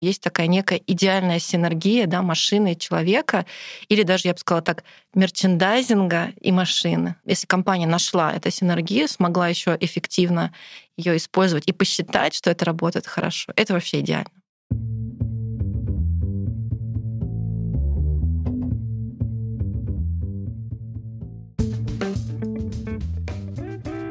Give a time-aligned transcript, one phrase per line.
[0.00, 3.44] есть такая некая идеальная синергия да, машины и человека,
[3.88, 4.84] или даже, я бы сказала так,
[5.14, 7.16] мерчендайзинга и машины.
[7.26, 10.52] Если компания нашла эту синергию, смогла еще эффективно
[10.96, 14.30] ее использовать и посчитать, что это работает хорошо, это вообще идеально.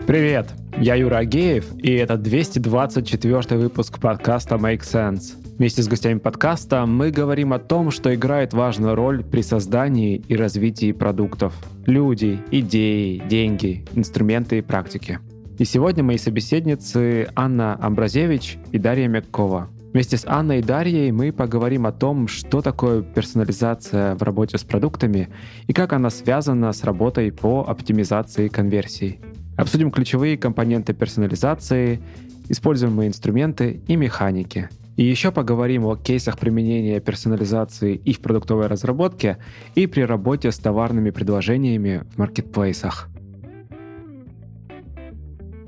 [0.06, 0.48] Привет,
[0.80, 5.49] я Юра Агеев, и это 224 выпуск подкаста Make Sense.
[5.60, 10.38] Вместе с гостями подкаста мы говорим о том, что играет важную роль при создании и
[10.38, 11.54] развитии продуктов.
[11.86, 15.20] Люди, идеи, деньги, инструменты и практики.
[15.58, 19.68] И сегодня мои собеседницы Анна Амбразевич и Дарья Мягкова.
[19.92, 24.64] Вместе с Анной и Дарьей мы поговорим о том, что такое персонализация в работе с
[24.64, 25.28] продуктами
[25.68, 29.20] и как она связана с работой по оптимизации конверсий.
[29.58, 32.00] Обсудим ключевые компоненты персонализации,
[32.48, 34.70] используемые инструменты и механики.
[35.00, 39.38] И еще поговорим о кейсах применения персонализации и в продуктовой разработке,
[39.74, 43.08] и при работе с товарными предложениями в маркетплейсах.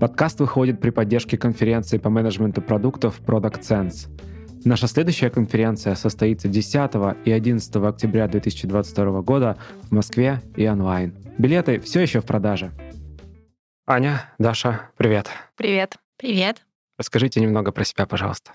[0.01, 4.09] Подкаст выходит при поддержке конференции по менеджменту продуктов Product Sense.
[4.65, 6.91] Наша следующая конференция состоится 10
[7.23, 11.15] и 11 октября 2022 года в Москве и онлайн.
[11.37, 12.73] Билеты все еще в продаже.
[13.87, 15.29] Аня, Даша, привет.
[15.55, 15.95] Привет.
[16.17, 16.65] Привет.
[16.97, 18.51] Расскажите немного про себя, пожалуйста.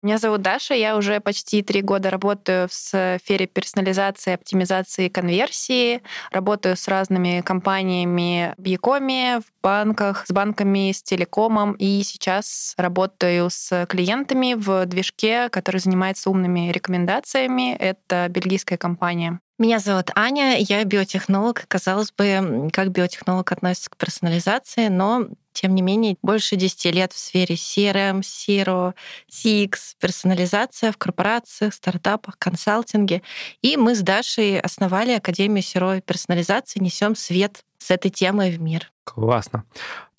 [0.00, 6.02] Меня зовут Даша, я уже почти три года работаю в сфере персонализации, оптимизации конверсии.
[6.30, 11.72] Работаю с разными компаниями в Якоме, в банках, с банками, с телекомом.
[11.72, 17.74] И сейчас работаю с клиентами в движке, который занимается умными рекомендациями.
[17.74, 19.40] Это бельгийская компания.
[19.58, 21.64] Меня зовут Аня, я биотехнолог.
[21.66, 27.18] Казалось бы, как биотехнолог относится к персонализации, но тем не менее, больше 10 лет в
[27.18, 28.94] сфере CRM, CRO,
[29.28, 33.22] CX, персонализация в корпорациях, стартапах, консалтинге.
[33.60, 38.60] И мы с Дашей основали Академию CRO и персонализации, несем свет с этой темой в
[38.60, 38.90] мир.
[39.04, 39.64] Классно.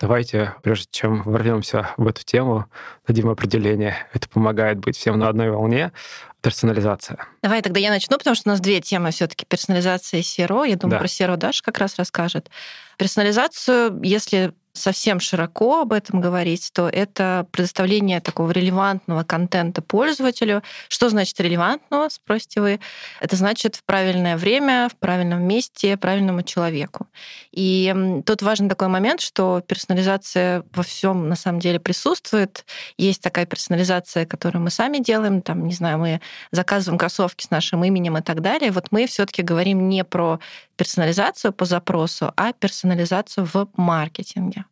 [0.00, 2.66] Давайте, прежде чем ворвемся в эту тему,
[3.06, 3.96] дадим определение.
[4.12, 5.92] Это помогает быть всем на одной волне.
[6.40, 7.18] Персонализация.
[7.42, 10.66] Давай тогда я начну, потому что у нас две темы все таки персонализация и SEO.
[10.66, 10.98] Я думаю, да.
[10.98, 12.50] про SEO Даша как раз расскажет.
[12.96, 20.62] Персонализацию, если совсем широко об этом говорить, то это предоставление такого релевантного контента пользователю.
[20.88, 22.80] Что значит релевантного, спросите вы?
[23.20, 27.08] Это значит в правильное время, в правильном месте, правильному человеку.
[27.52, 27.94] И
[28.26, 32.64] тут важен такой момент, что персонализация во всем на самом деле присутствует.
[32.96, 36.20] Есть такая персонализация, которую мы сами делаем, там, не знаю, мы
[36.52, 38.70] заказываем кроссовки с нашим именем и так далее.
[38.70, 40.40] Вот мы все-таки говорим не про
[40.76, 44.64] персонализацию по запросу, а персонализацию в маркетинге.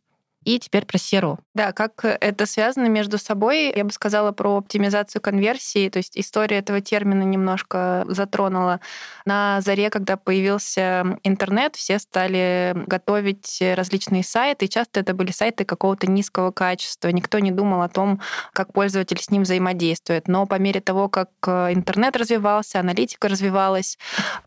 [0.45, 1.37] И теперь про SEO.
[1.53, 5.89] Да, как это связано между собой, я бы сказала про оптимизацию конверсии.
[5.89, 8.79] То есть история этого термина немножко затронула.
[9.25, 15.65] На заре, когда появился интернет, все стали готовить различные сайты, и часто это были сайты
[15.65, 17.09] какого-то низкого качества.
[17.09, 18.21] Никто не думал о том,
[18.53, 20.29] как пользователь с ним взаимодействует.
[20.29, 23.97] Но по мере того, как интернет развивался, аналитика развивалась,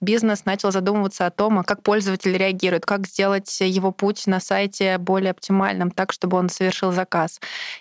[0.00, 4.96] бизнес начал задумываться о том, а как пользователь реагирует, как сделать его путь на сайте
[4.96, 7.40] более оптимальным правильным так, чтобы он совершил заказ.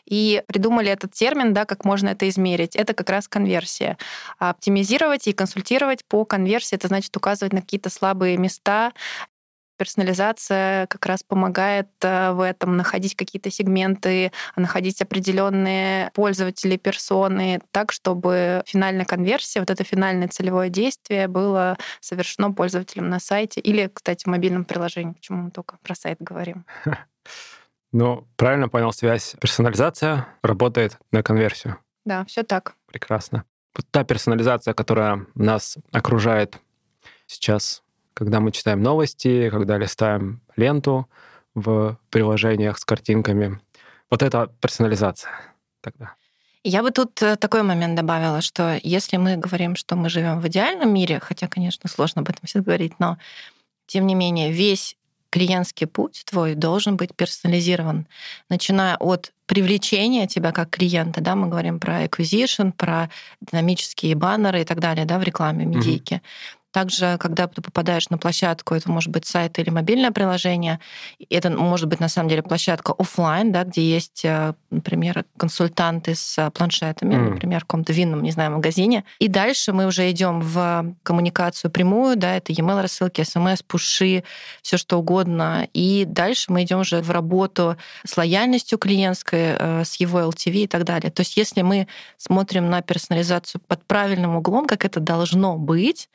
[0.10, 2.76] И придумали этот термин, да, как можно это измерить.
[2.76, 3.98] Это как раз конверсия.
[4.40, 8.92] А оптимизировать и консультировать по конверсии, это значит указывать на какие-то слабые места,
[9.78, 17.92] персонализация как раз помогает э, в этом находить какие-то сегменты, находить определенные пользователи, персоны, так,
[17.92, 24.26] чтобы финальная конверсия, вот это финальное целевое действие было совершено пользователем на сайте или, кстати,
[24.26, 26.64] в мобильном приложении, почему мы только про сайт говорим.
[27.92, 29.36] Ну, правильно понял связь.
[29.40, 31.78] Персонализация работает на конверсию.
[32.06, 32.76] Да, все так.
[32.88, 33.44] Прекрасно.
[33.76, 36.58] Вот та персонализация, которая нас окружает
[37.28, 41.10] сейчас, когда мы читаем новости, когда листаем ленту
[41.54, 43.60] в приложениях с картинками,
[44.10, 45.32] вот это персонализация
[45.82, 46.16] тогда.
[46.64, 50.48] Я бы тут э, такой момент добавила, что если мы говорим, что мы живем в
[50.48, 53.18] идеальном мире, хотя, конечно, сложно об этом сейчас говорить, но
[53.88, 54.96] тем не менее весь
[55.32, 58.06] клиентский путь твой должен быть персонализирован,
[58.50, 63.10] начиная от привлечения тебя как клиента, да, мы говорим про acquisition, про
[63.42, 66.16] динамические баннеры и так далее, да, в рекламе, медийке.
[66.16, 66.61] Mm-hmm.
[66.72, 70.80] Также, когда ты попадаешь на площадку, это может быть сайт или мобильное приложение,
[71.30, 76.50] это может быть на самом деле площадка офлайн, да, где есть, э, например, консультанты с
[76.52, 77.30] планшетами, mm.
[77.32, 79.04] например, в каком-то винном, не знаю, магазине.
[79.20, 84.24] И дальше мы уже идем в коммуникацию прямую, да, это e-mail рассылки, смс, пуши,
[84.62, 85.68] все что угодно.
[85.74, 87.76] И дальше мы идем уже в работу
[88.06, 91.12] с лояльностью клиентской, э, с его LTV и так далее.
[91.12, 91.88] То есть если мы
[92.18, 96.10] смотрим на персонализацию под правильным углом, как это должно быть,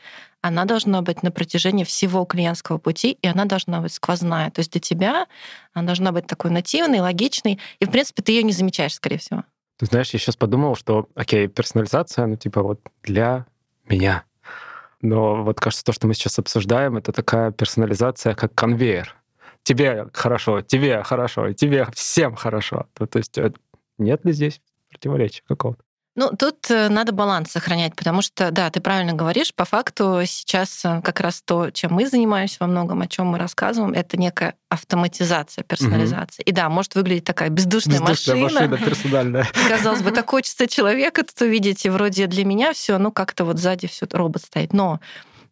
[0.47, 4.51] она должна быть на протяжении всего клиентского пути, и она должна быть сквозная.
[4.51, 5.27] То есть для тебя
[5.73, 9.45] она должна быть такой нативной, логичной, и, в принципе, ты ее не замечаешь, скорее всего.
[9.79, 13.47] Ты знаешь, я сейчас подумал, что, окей, персонализация, ну, типа вот для
[13.89, 14.25] меня.
[15.03, 19.15] Но вот кажется, то, что мы сейчас обсуждаем, это такая персонализация, как конвейер.
[19.63, 22.87] Тебе хорошо, тебе хорошо, тебе всем хорошо.
[22.95, 23.53] То, то есть э,
[23.99, 24.61] нет ли здесь
[24.91, 25.83] противоречия какого-то?
[26.17, 30.83] Ну, тут э, надо баланс сохранять, потому что, да, ты правильно говоришь, по факту сейчас
[30.83, 34.55] э, как раз то, чем мы занимаемся во многом, о чем мы рассказываем, это некая
[34.71, 36.43] автоматизация, персонализация.
[36.43, 36.51] Угу.
[36.51, 38.61] И да, может выглядеть такая бездушная, бездушная машина.
[38.61, 39.47] машина персональная.
[39.69, 43.59] Казалось бы, так хочется человека тут увидеть, и вроде для меня все, ну как-то вот
[43.59, 44.73] сзади все робот стоит.
[44.73, 45.01] Но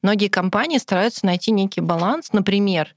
[0.01, 2.33] многие компании стараются найти некий баланс.
[2.33, 2.89] Например,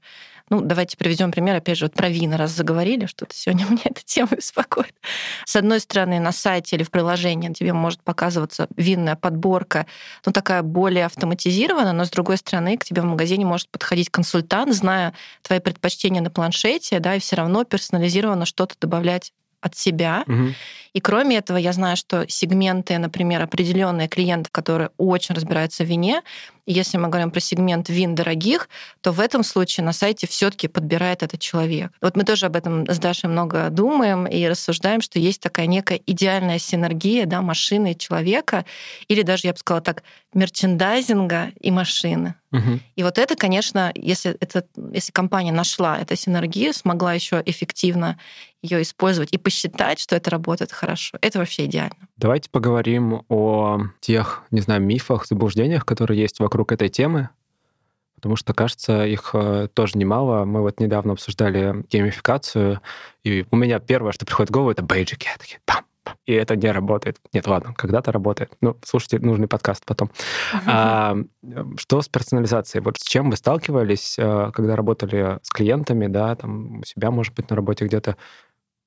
[0.50, 4.02] ну, давайте приведем пример, опять же, вот про вина, раз заговорили, что-то сегодня мне эта
[4.04, 4.94] тема беспокоит.
[5.44, 9.86] С одной стороны, на сайте или в приложении тебе может показываться винная подборка,
[10.24, 14.74] ну, такая более автоматизированная, но с другой стороны, к тебе в магазине может подходить консультант,
[14.74, 20.24] зная твои предпочтения на планшете, да, и все равно персонализированно что-то добавлять от себя.
[20.26, 20.54] Угу.
[20.94, 26.22] И кроме этого, я знаю, что сегменты, например, определенные клиенты, которые очень разбираются в вине,
[26.72, 28.68] если мы говорим про сегмент вин дорогих,
[29.00, 31.92] то в этом случае на сайте все-таки подбирает этот человек.
[32.00, 36.00] Вот мы тоже об этом с Дашей много думаем и рассуждаем, что есть такая некая
[36.06, 38.64] идеальная синергия да, машины и человека,
[39.08, 40.02] или даже, я бы сказала так,
[40.34, 42.34] мерчендайзинга и машины.
[42.52, 42.80] Угу.
[42.96, 48.18] И вот это, конечно, если, это, если компания нашла эту синергию, смогла еще эффективно
[48.62, 52.08] ее использовать и посчитать, что это работает хорошо, это вообще идеально.
[52.16, 57.30] Давайте поговорим о тех, не знаю, мифах, заблуждениях, которые есть вокруг этой темы,
[58.16, 60.44] потому что, кажется, их э, тоже немало.
[60.44, 62.80] Мы вот недавно обсуждали геймификацию,
[63.22, 65.26] и у меня первое, что приходит в голову, это бейджики.
[65.26, 65.84] Я такие, пам,
[66.26, 67.18] и это не работает.
[67.32, 68.52] Нет, ладно, когда-то работает.
[68.60, 70.10] Ну, слушайте нужный подкаст потом.
[70.66, 71.16] А,
[71.76, 72.82] что с персонализацией?
[72.82, 77.34] Вот с чем вы сталкивались, э, когда работали с клиентами, да, там у себя, может
[77.34, 78.16] быть, на работе где-то?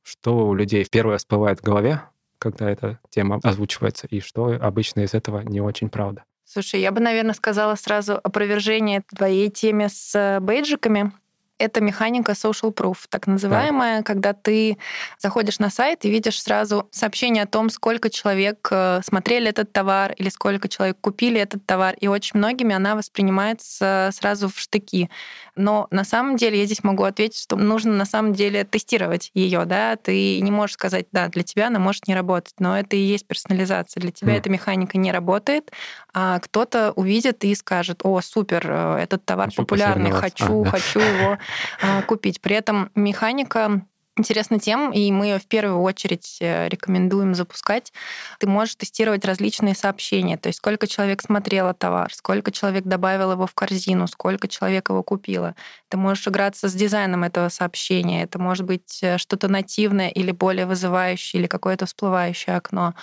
[0.04, 2.02] Что у людей первое всплывает в голове,
[2.38, 6.24] когда эта тема озвучивается, и что обычно из этого не очень правда?
[6.52, 11.14] Слушай, я бы, наверное, сказала сразу опровержение твоей теме с э, бейджиками
[11.62, 14.04] это механика social proof, так называемая, да.
[14.04, 14.78] когда ты
[15.20, 20.14] заходишь на сайт и видишь сразу сообщение о том, сколько человек э, смотрели этот товар
[20.14, 21.96] или сколько человек купили этот товар.
[22.00, 25.10] И очень многими она воспринимается сразу в штыки.
[25.56, 29.66] Но на самом деле я здесь могу ответить, что нужно на самом деле тестировать ее,
[29.66, 33.00] да, ты не можешь сказать, да, для тебя она может не работать, но это и
[33.00, 34.02] есть персонализация.
[34.02, 34.38] Для тебя mm.
[34.38, 35.72] эта механика не работает,
[36.14, 40.72] а кто-то увидит и скажет, о, супер, э, этот товар хочу популярный, хочу, а, да.
[40.72, 41.38] хочу его
[41.82, 42.42] а, купить.
[42.42, 43.86] При этом механика
[44.22, 47.92] интересна тем, и мы ее в первую очередь э, рекомендуем запускать.
[48.40, 53.48] Ты можешь тестировать различные сообщения, то есть сколько человек смотрело товар, сколько человек добавил его
[53.48, 55.56] в корзину, сколько человек его купило.
[55.90, 58.24] Ты можешь играться с дизайном этого сообщения.
[58.24, 62.94] Это может быть э, что-то нативное или более вызывающее, или какое-то всплывающее окно.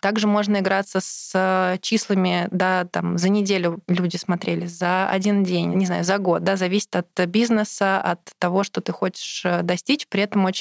[0.00, 5.74] Также можно играться с э, числами, да, там за неделю люди смотрели, за один день,
[5.74, 10.06] не знаю, за год, да, зависит от бизнеса, от того, что ты хочешь достичь.
[10.08, 10.59] При этом очень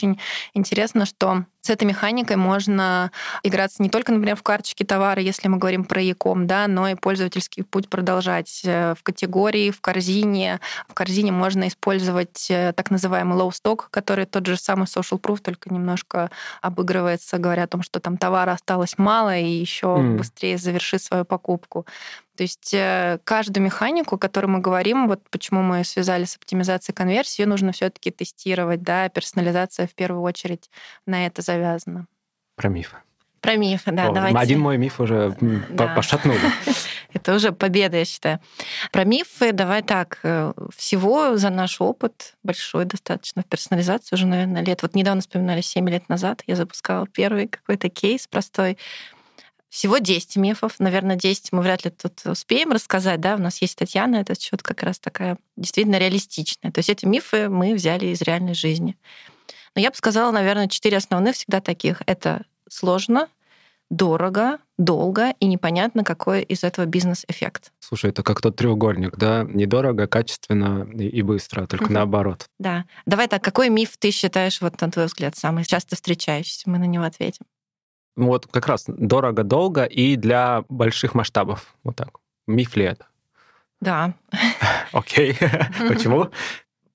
[0.53, 3.11] интересно, что с этой механикой можно
[3.43, 6.95] играться не только, например, в карточке товара, если мы говорим про Яком, да, но и
[6.95, 10.59] пользовательский путь продолжать э, в категории, в корзине.
[10.87, 15.39] В корзине можно использовать э, так называемый low stock, который тот же самый social proof,
[15.41, 16.31] только немножко
[16.61, 20.17] обыгрывается, говоря о том, что там товара осталось мало, и еще mm.
[20.17, 21.85] быстрее заверши свою покупку.
[22.39, 26.95] То есть э, каждую механику, о которой мы говорим, вот почему мы связали с оптимизацией
[26.95, 30.69] конверсии, ее нужно все-таки тестировать, да, персонализация в первую очередь
[31.05, 32.07] на это завязана.
[32.55, 32.95] Про мифы.
[33.41, 34.37] Про мифы, да, О, давайте.
[34.37, 35.93] Один мой миф уже да.
[35.93, 36.39] пошатнули.
[37.13, 38.39] Это уже победа, я считаю.
[38.93, 40.19] Про мифы давай так.
[40.23, 44.81] Э, всего за наш опыт большой достаточно в персонализации уже, наверное, лет.
[44.81, 48.77] Вот недавно вспоминали 7 лет назад я запускала первый какой-то кейс простой
[49.69, 50.79] всего 10 мифов.
[50.79, 53.21] Наверное, 10 мы вряд ли тут успеем рассказать.
[53.21, 53.35] Да?
[53.35, 56.71] У нас есть Татьяна, это счет как раз такая действительно реалистичная.
[56.71, 58.97] То есть эти мифы мы взяли из реальной жизни.
[59.75, 62.01] Но я бы сказала, наверное, четыре основных всегда таких.
[62.07, 63.27] Это сложно,
[63.89, 67.71] дорого, долго и непонятно, какой из этого бизнес-эффект.
[67.79, 69.43] Слушай, это как тот треугольник, да?
[69.47, 71.93] Недорого, качественно и быстро, только угу.
[71.93, 72.47] наоборот.
[72.59, 72.85] Да.
[73.05, 76.69] Давай так, какой миф ты считаешь, вот на твой взгляд, самый часто встречающийся?
[76.69, 77.45] Мы на него ответим.
[78.19, 81.75] Вот как раз дорого, долго и для больших масштабов.
[81.83, 82.19] Вот так.
[82.47, 83.05] Миф ли это?
[83.79, 84.13] Да.
[84.91, 85.37] Окей.
[85.87, 86.29] Почему?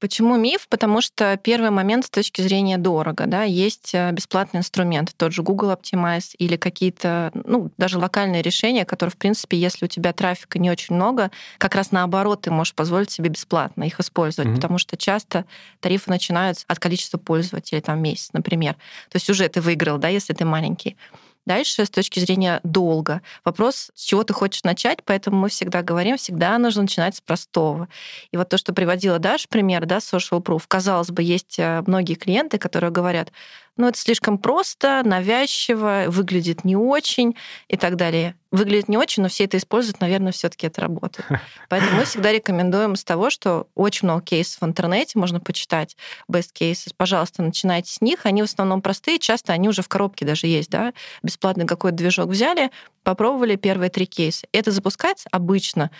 [0.04, 0.68] Почему миф?
[0.68, 3.24] Потому что первый момент с точки зрения дорого.
[3.26, 8.84] Да, есть э, бесплатный инструмент, тот же Google Optimize или какие-то, ну, даже локальные решения,
[8.84, 12.74] которые, в принципе, если у тебя трафика не очень много, как раз наоборот, ты можешь
[12.74, 14.56] позволить себе бесплатно их использовать, mm-hmm.
[14.56, 15.46] потому что часто
[15.80, 18.74] тарифы начинаются от количества пользователей там месяц, например.
[19.08, 20.98] То есть уже ты выиграл, да, если ты маленький.
[21.46, 26.16] Дальше, с точки зрения долга, вопрос, с чего ты хочешь начать, поэтому мы всегда говорим,
[26.16, 27.88] всегда нужно начинать с простого.
[28.30, 32.14] И вот то, что приводила Даша пример, да, Social Proof, казалось бы, есть э, многие
[32.14, 33.30] клиенты, которые говорят,
[33.76, 37.36] ну, это слишком просто, навязчиво, выглядит не очень
[37.68, 38.36] и так далее.
[38.52, 41.26] Выглядит не очень, но все это используют, наверное, все таки это работает.
[41.68, 45.96] Поэтому мы всегда рекомендуем с того, что очень много кейсов в интернете, можно почитать
[46.30, 46.92] best cases.
[46.96, 48.26] Пожалуйста, начинайте с них.
[48.26, 50.92] Они в основном простые, часто они уже в коробке даже есть, да.
[51.24, 52.70] Бесплатный какой-то движок взяли,
[53.02, 54.46] попробовали первые три кейса.
[54.52, 55.90] Это запускается обычно,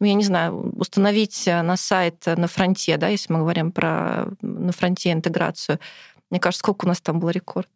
[0.00, 4.72] ну, я не знаю, установить на сайт на фронте, да, если мы говорим про на
[4.72, 5.80] фронте интеграцию,
[6.32, 7.68] мне кажется, сколько у нас там был рекорд?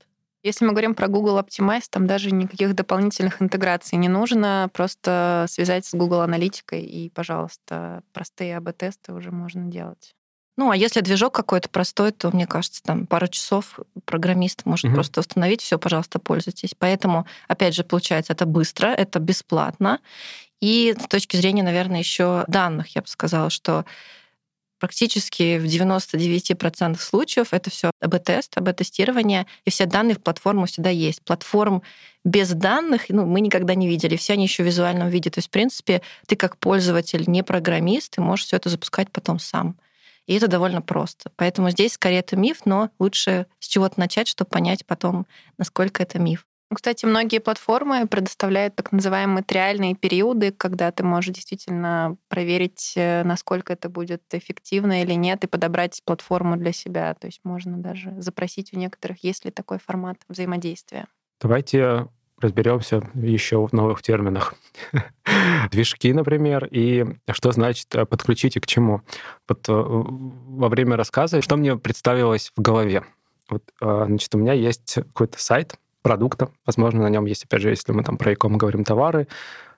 [0.43, 5.85] Если мы говорим про Google Optimize, там даже никаких дополнительных интеграций не нужно, просто связать
[5.85, 10.15] с Google Аналитикой, и, пожалуйста, простые АБ-тесты уже можно делать.
[10.57, 14.95] Ну, а если движок какой-то простой, то, мне кажется, там пару часов программист может угу.
[14.95, 16.75] просто установить, все, пожалуйста, пользуйтесь.
[16.79, 20.01] Поэтому, опять же, получается, это быстро, это бесплатно.
[20.63, 23.85] И с точки зрения, наверное, еще данных, я бы сказала, что
[24.79, 31.23] практически в 99% случаев это все АБ-тест, АБ-тестирование, и все данные в платформу всегда есть.
[31.23, 31.83] Платформ
[32.25, 34.17] без данных ну, мы никогда не видели.
[34.17, 35.31] Все они еще в визуальном виде.
[35.31, 39.39] То есть, в принципе, ты как пользователь, не программист, ты можешь все это запускать потом
[39.39, 39.77] сам.
[40.27, 41.31] И это довольно просто.
[41.37, 46.19] Поэтому здесь скорее это миф, но лучше с чего-то начать, чтобы понять потом, насколько это
[46.19, 46.47] миф.
[46.75, 53.73] Кстати, многие платформы предоставляют так называемые триальные периоды, когда ты можешь действительно проверить, э, насколько
[53.73, 57.15] это будет эффективно или нет, и подобрать платформу для себя.
[57.15, 61.07] То есть можно даже запросить у некоторых, есть ли такой формат взаимодействия.
[61.41, 62.09] Давайте
[62.41, 64.55] разберемся еще в новых терминах.
[65.71, 69.03] Движки, например, и что значит э, подключить и к чему.
[69.49, 73.05] Вот э, во время рассказа, что мне представилось в голове?
[73.49, 76.51] Вот, значит, у меня есть какой-то сайт, продукта.
[76.65, 79.27] Возможно, на нем есть, опять же, если мы там про иком говорим, товары,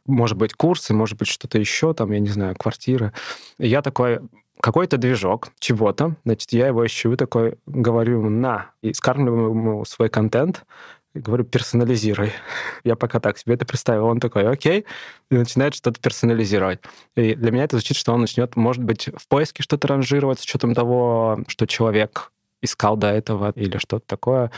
[0.05, 3.15] может быть, курсы, может быть, что-то еще, там, я не знаю, квартиры.
[3.59, 4.21] И я такой,
[4.61, 10.67] какой-то движок чего-то, значит, я его ищу, такой говорю на, и скармливаю ему свой контент,
[11.15, 12.33] и говорю, персонализируй.
[12.85, 14.05] Я пока так себе это представил.
[14.05, 14.85] Он такой, окей,
[15.31, 16.81] и начинает что-то персонализировать.
[17.17, 20.43] И для меня это звучит, что он начнет, может быть, в поиске что-то ранжировать с
[20.43, 22.31] учетом того, что человек
[22.61, 24.51] искал до этого или что-то такое.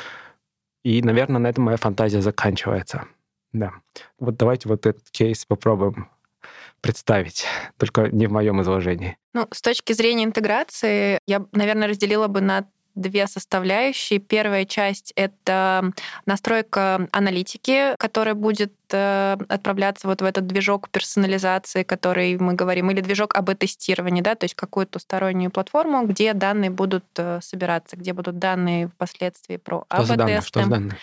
[0.83, 3.07] И, наверное, на этом моя фантазия заканчивается.
[3.53, 3.73] Да.
[4.19, 6.09] Вот давайте вот этот кейс попробуем
[6.81, 7.45] представить,
[7.77, 9.19] только не в моем изложении.
[9.35, 12.67] Ну, с точки зрения интеграции, я, наверное, разделила бы на
[13.01, 14.19] две составляющие.
[14.19, 15.93] Первая часть— это
[16.27, 23.01] настройка аналитики, которая будет э, отправляться вот в этот движок персонализации, который мы говорим, или
[23.01, 28.39] движок АБ-тестирования, да, то есть какую-то стороннюю платформу, где данные будут э, собираться, где будут
[28.39, 30.43] данные впоследствии про АБ-тесты.
[30.43, 30.97] Что за данные?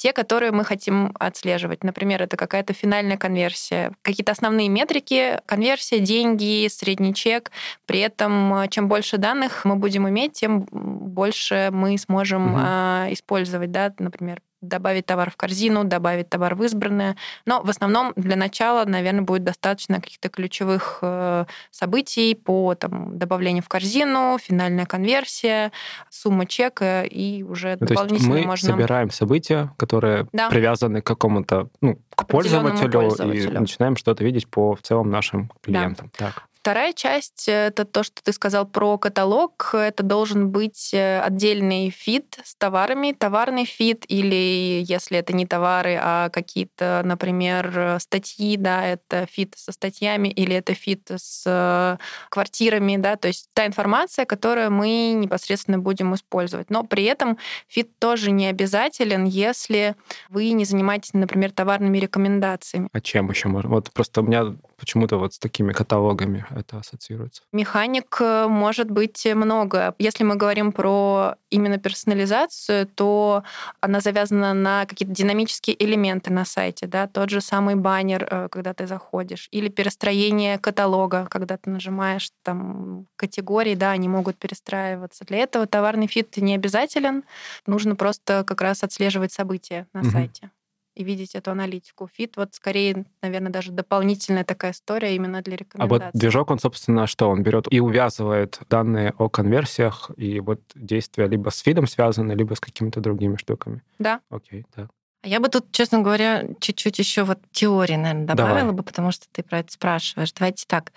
[0.00, 1.84] Те, которые мы хотим отслеживать.
[1.84, 7.50] Например, это какая-то финальная конверсия, какие-то основные метрики, конверсия, деньги, средний чек.
[7.84, 13.12] При этом, э, чем больше данных мы будем иметь, тем больше мы сможем угу.
[13.12, 17.16] использовать, да, например, добавить товар в корзину, добавить товар в избранное.
[17.46, 23.62] Но в основном для начала, наверное, будет достаточно каких-то ключевых э, событий по там, добавлению
[23.62, 25.72] в корзину, финальная конверсия,
[26.08, 28.68] сумма чека и уже ну, дополнительно мы можно...
[28.70, 30.50] собираем события, которые да.
[30.50, 35.50] привязаны к какому-то, ну, к пользователю, пользователю, и начинаем что-то видеть по в целом нашим
[35.62, 36.10] клиентам.
[36.18, 36.26] Да.
[36.26, 36.49] Так.
[36.62, 39.70] Вторая часть— это то, что ты сказал про каталог.
[39.72, 45.98] Это должен быть э, отдельный фид с товарами, товарный фид, или если это не товары,
[45.98, 51.96] а какие-то, например, статьи, да, это фид со статьями, или это фид с э,
[52.28, 56.68] квартирами, да, то есть та информация, которую мы непосредственно будем использовать.
[56.68, 57.38] Но при этом
[57.68, 59.96] фид тоже не обязателен, если
[60.28, 62.90] вы не занимаетесь, например, товарными рекомендациями.
[62.92, 63.70] А чем еще можно?
[63.70, 67.42] Вот просто у меня почему-то вот с такими каталогами это ассоциируется.
[67.52, 69.94] Механик э, может быть много.
[69.98, 73.44] Если мы говорим про именно персонализацию, то
[73.80, 78.72] она завязана на какие-то динамические элементы на сайте, да, тот же самый баннер, э, когда
[78.72, 85.24] ты заходишь, или перестроение каталога, когда ты нажимаешь там категории, да, они могут перестраиваться.
[85.24, 87.24] Для этого товарный фид не обязателен,
[87.66, 90.10] нужно просто как раз отслеживать события на угу.
[90.10, 90.50] сайте
[91.00, 92.08] и видеть эту аналитику.
[92.12, 96.06] Фит вот скорее, наверное, даже дополнительная такая история именно для рекомендаций.
[96.06, 97.28] А вот движок, он, собственно, что?
[97.28, 102.54] Он берет и увязывает данные о конверсиях, и вот действия либо с фидом связаны, либо
[102.54, 103.82] с какими-то другими штуками.
[103.98, 104.20] Да.
[104.30, 104.88] Окей, да.
[105.22, 108.74] А я бы тут, честно говоря, чуть-чуть еще вот теории, наверное, добавила Давай.
[108.74, 110.32] бы, потому что ты про это спрашиваешь.
[110.32, 110.92] Давайте так.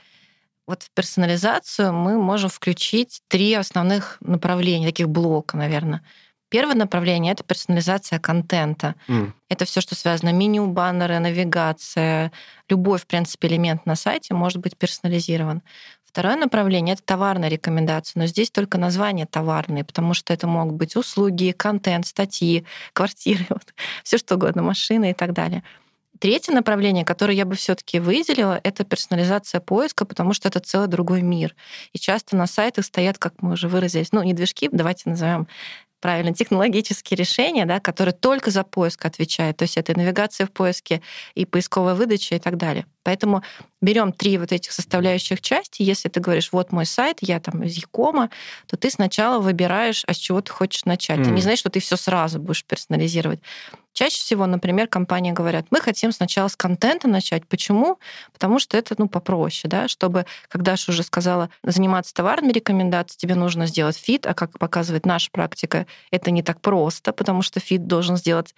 [0.65, 6.03] Вот в персонализацию мы можем включить три основных направления, таких блока, наверное.
[6.53, 8.93] Первое направление это персонализация контента.
[9.07, 9.31] Mm.
[9.49, 12.31] Это все, что связано меню, баннеры, навигация,
[12.69, 15.63] любой, в принципе, элемент на сайте может быть персонализирован.
[16.03, 20.95] Второе направление это товарная рекомендация, но здесь только название товарные, потому что это могут быть
[20.95, 25.63] услуги, контент, статьи, квартиры, вот, все что угодно, машины и так далее.
[26.19, 31.23] Третье направление, которое я бы все-таки выделила, это персонализация поиска, потому что это целый другой
[31.23, 31.55] мир.
[31.93, 35.47] И часто на сайтах стоят, как мы уже выразились, ну, не движки, давайте назовем
[36.03, 39.55] правильно, технологические решения, да, которые только за поиск отвечают.
[39.55, 41.01] То есть это и навигация в поиске,
[41.33, 42.85] и поисковая выдача и так далее.
[43.03, 43.41] Поэтому
[43.81, 45.81] берем три вот этих составляющих части.
[45.81, 48.29] Если ты говоришь, вот мой сайт, я там из Якома,
[48.67, 51.19] то ты сначала выбираешь, а с чего ты хочешь начать.
[51.19, 51.23] Mm.
[51.23, 53.39] Ты не знаешь, что ты все сразу будешь персонализировать.
[53.93, 57.47] Чаще всего, например, компании говорят, мы хотим сначала с контента начать.
[57.47, 57.99] Почему?
[58.33, 63.35] Потому что это ну, попроще, да, чтобы, как Даша уже сказала, заниматься товарными рекомендациями, тебе
[63.35, 67.85] нужно сделать фид, а как показывает наша практика, это не так просто, потому что фид
[67.85, 68.55] должен сделать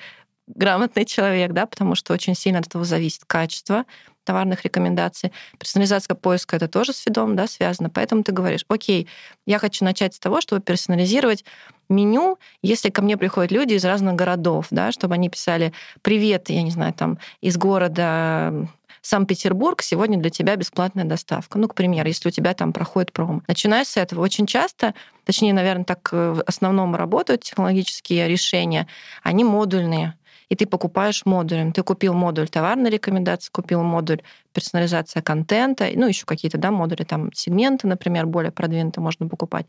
[0.47, 3.85] грамотный человек, да, потому что очень сильно от этого зависит качество
[4.25, 5.31] товарных рекомендаций.
[5.57, 7.89] Персонализация поиска это тоже с фидом да, связано.
[7.89, 9.07] Поэтому ты говоришь, окей,
[9.45, 11.45] я хочу начать с того, чтобы персонализировать
[11.87, 16.63] меню, если ко мне приходят люди из разных городов, да, чтобы они писали «Привет, я
[16.63, 18.67] не знаю, там, из города
[19.05, 21.59] Санкт-Петербург, сегодня для тебя бесплатная доставка.
[21.59, 23.41] Ну, к примеру, если у тебя там проходит промо.
[23.47, 28.87] Начиная с этого, очень часто, точнее, наверное, так э, в основном работают технологические решения,
[29.21, 30.15] они модульные
[30.49, 31.71] и ты покупаешь модулем.
[31.71, 34.21] Ты купил модуль товарной рекомендации, купил модуль
[34.53, 39.65] персонализация контента, ну, еще какие-то, да, модули, там, сегменты, например, более продвинутые можно покупать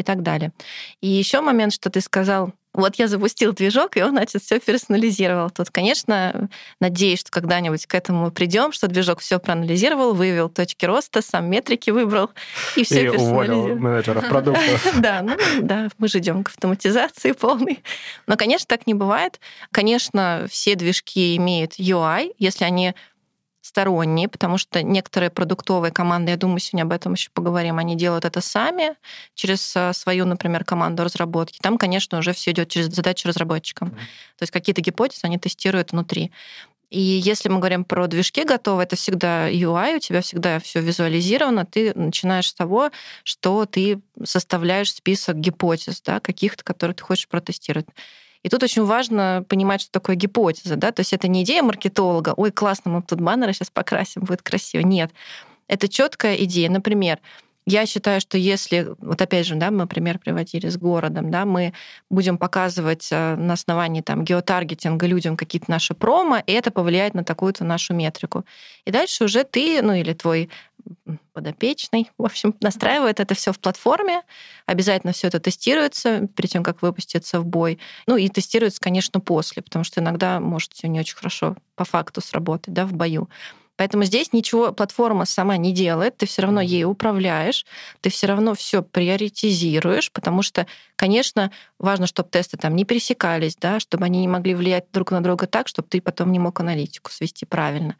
[0.00, 0.52] и так далее.
[1.00, 5.50] И еще момент, что ты сказал, вот я запустил движок, и он, значит, все персонализировал.
[5.50, 6.48] Тут, конечно,
[6.80, 11.90] надеюсь, что когда-нибудь к этому придем, что движок все проанализировал, вывел точки роста, сам метрики
[11.90, 12.30] выбрал
[12.76, 14.86] и все и уволил менеджеров продуктов.
[15.00, 17.82] Да, ну да, мы же идем к автоматизации полной.
[18.26, 19.40] Но, конечно, так не бывает.
[19.72, 22.94] Конечно, все движки имеют UI, если они
[23.70, 28.24] сторонние, потому что некоторые продуктовые команды, я думаю, сегодня об этом еще поговорим, они делают
[28.24, 28.96] это сами
[29.34, 31.60] через э, свою, например, команду разработки.
[31.62, 33.88] Там, конечно, уже все идет через задачи разработчикам.
[33.88, 34.38] Mm-hmm.
[34.38, 36.32] То есть какие-то гипотезы они тестируют внутри.
[36.90, 41.64] И если мы говорим про движки готовые, это всегда UI, у тебя всегда все визуализировано.
[41.64, 42.90] Ты начинаешь с того,
[43.22, 47.86] что ты составляешь список гипотез, да, каких-то, которые ты хочешь протестировать.
[48.42, 50.76] И тут очень важно понимать, что такое гипотеза.
[50.76, 50.92] Да?
[50.92, 54.82] То есть это не идея маркетолога, ой, классно, мы тут баннеры сейчас покрасим, будет красиво.
[54.82, 55.10] Нет.
[55.68, 56.70] Это четкая идея.
[56.70, 57.18] Например,
[57.66, 61.74] я считаю, что если, вот опять же, да, мы пример приводили с городом, да, мы
[62.08, 67.22] будем показывать э, на основании там геотаргетинга людям какие-то наши промо, и это повлияет на
[67.22, 68.44] такую-то нашу метрику.
[68.86, 70.48] И дальше уже ты, ну или твой
[71.40, 74.22] подопечный, в общем, настраивает это все в платформе,
[74.66, 77.78] обязательно все это тестируется перед тем, как выпуститься в бой.
[78.06, 82.20] Ну и тестируется, конечно, после, потому что иногда может все не очень хорошо по факту
[82.20, 83.30] сработать, да, в бою.
[83.76, 87.64] Поэтому здесь ничего платформа сама не делает, ты все равно ей управляешь,
[88.02, 93.80] ты все равно все приоритизируешь, потому что, конечно, важно, чтобы тесты там не пересекались, да,
[93.80, 97.10] чтобы они не могли влиять друг на друга так, чтобы ты потом не мог аналитику
[97.10, 97.96] свести правильно.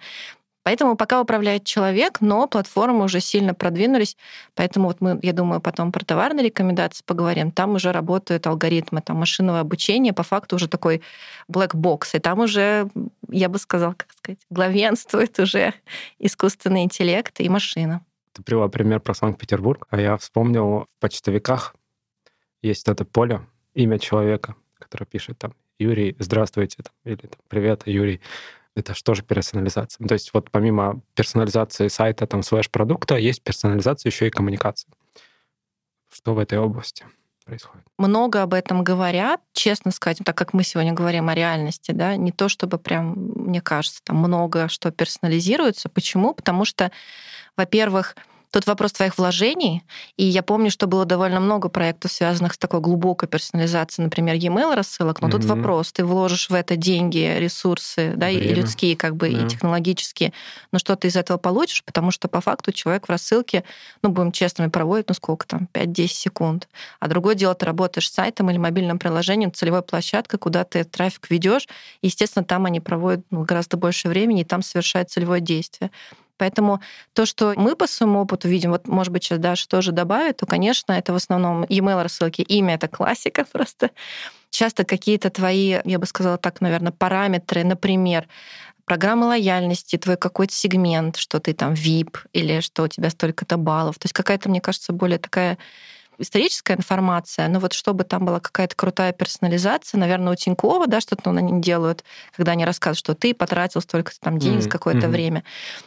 [0.71, 4.17] Поэтому пока управляет человек, но платформы уже сильно продвинулись.
[4.55, 7.51] Поэтому вот мы, я думаю, потом про товарные рекомендации поговорим.
[7.51, 11.03] Там уже работают алгоритмы, там машинного обучения, по факту уже такой
[11.51, 12.11] black box.
[12.13, 12.89] И там уже,
[13.29, 15.75] я бы сказала, как сказать, главенствует уже
[16.21, 18.03] искусственный интеллект и машина.
[18.33, 21.75] Ты привела пример про Санкт-Петербург, а я вспомнил в почтовиках
[22.63, 23.41] есть это поле,
[23.75, 28.21] имя человека, который пишет там Юрий, здравствуйте, или там, привет, Юрий
[28.77, 30.07] это что же персонализация?
[30.07, 34.89] То есть вот помимо персонализации сайта, там, слэш-продукта, есть персонализация еще и коммуникации.
[36.13, 37.07] Что в этой области?
[37.51, 37.85] происходит?
[37.99, 42.33] Много об этом говорят, честно сказать, так как мы сегодня говорим о реальности, да, не
[42.33, 45.89] то чтобы прям, мне кажется, там много что персонализируется.
[45.89, 46.33] Почему?
[46.33, 46.93] Потому что,
[47.57, 48.15] во-первых,
[48.51, 49.83] Тут вопрос твоих вложений.
[50.17, 54.75] И я помню, что было довольно много проектов, связанных с такой глубокой персонализацией, например, e-mail
[54.75, 55.21] рассылок.
[55.21, 55.31] Но mm-hmm.
[55.31, 58.43] тут вопрос, ты вложишь в это деньги, ресурсы, да, Время.
[58.43, 59.47] и людские, как бы, yeah.
[59.47, 60.33] и технологические.
[60.73, 61.85] Но что ты из этого получишь?
[61.85, 63.63] Потому что по факту человек в рассылке,
[64.03, 66.69] ну, будем честными, проводит, ну, сколько там, 5-10 секунд.
[66.99, 71.31] А другое дело, ты работаешь с сайтом или мобильным приложением, целевой площадкой, куда ты трафик
[71.31, 71.69] ведешь.
[72.03, 75.91] Естественно, там они проводят ну, гораздо больше времени, и там совершают целевое действие.
[76.41, 76.81] Поэтому
[77.13, 80.47] то, что мы по своему опыту видим, вот, может быть, сейчас Даша тоже добавит, то,
[80.47, 82.41] конечно, это в основном e-mail рассылки.
[82.41, 83.91] Имя— это классика просто.
[84.49, 88.27] Часто какие-то твои, я бы сказала так, наверное, параметры, например,
[88.87, 93.99] программы лояльности, твой какой-то сегмент, что ты там VIP или что у тебя столько-то баллов.
[93.99, 95.59] То есть какая-то, мне кажется, более такая
[96.21, 101.31] историческая информация, но вот чтобы там была какая-то крутая персонализация, наверное, у Тинькова, да, что-то
[101.31, 102.05] они делают,
[102.37, 104.69] когда они рассказывают, что ты потратил столько-то там денег mm-hmm.
[104.69, 105.11] какое-то mm-hmm.
[105.11, 105.45] время.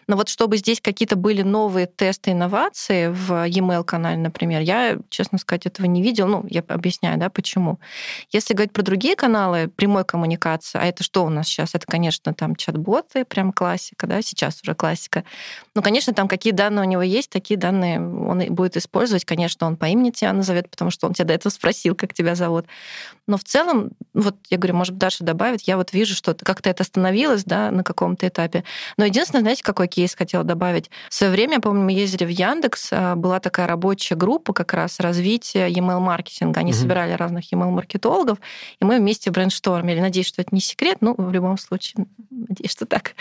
[0.07, 5.37] Но вот чтобы здесь какие-то были новые тесты инновации в e-mail канале, например, я, честно
[5.37, 6.27] сказать, этого не видел.
[6.27, 7.79] Ну, я объясняю, да, почему.
[8.31, 11.75] Если говорить про другие каналы прямой коммуникации, а это что у нас сейчас?
[11.75, 15.23] Это, конечно, там чат-боты, прям классика, да, сейчас уже классика.
[15.75, 19.25] Ну, конечно, там какие данные у него есть, такие данные он будет использовать.
[19.25, 22.35] Конечно, он по имени тебя назовет, потому что он тебя до этого спросил, как тебя
[22.35, 22.65] зовут.
[23.27, 26.83] Но в целом, вот я говорю, может, Даша добавит, я вот вижу, что как-то это
[26.83, 28.63] остановилось, да, на каком-то этапе.
[28.97, 30.89] Но единственное, знаете, какой кейс хотела добавить?
[31.09, 34.99] В свое время, помню, мы ездили в Яндекс, а, была такая рабочая группа как раз
[34.99, 36.59] развития email-маркетинга.
[36.59, 36.79] Они угу.
[36.79, 38.39] собирали разных email-маркетологов,
[38.79, 39.99] и мы вместе брейнштормили.
[39.99, 43.15] Надеюсь, что это не секрет, ну, в любом случае, надеюсь, что так.